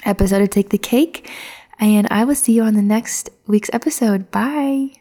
episode 0.05 0.41
of 0.41 0.49
Take 0.49 0.69
the 0.69 0.77
Cake. 0.77 1.29
And 1.79 2.07
I 2.11 2.25
will 2.25 2.35
see 2.35 2.53
you 2.53 2.63
on 2.63 2.73
the 2.73 2.81
next 2.81 3.29
week's 3.47 3.69
episode. 3.73 4.31
Bye. 4.31 4.98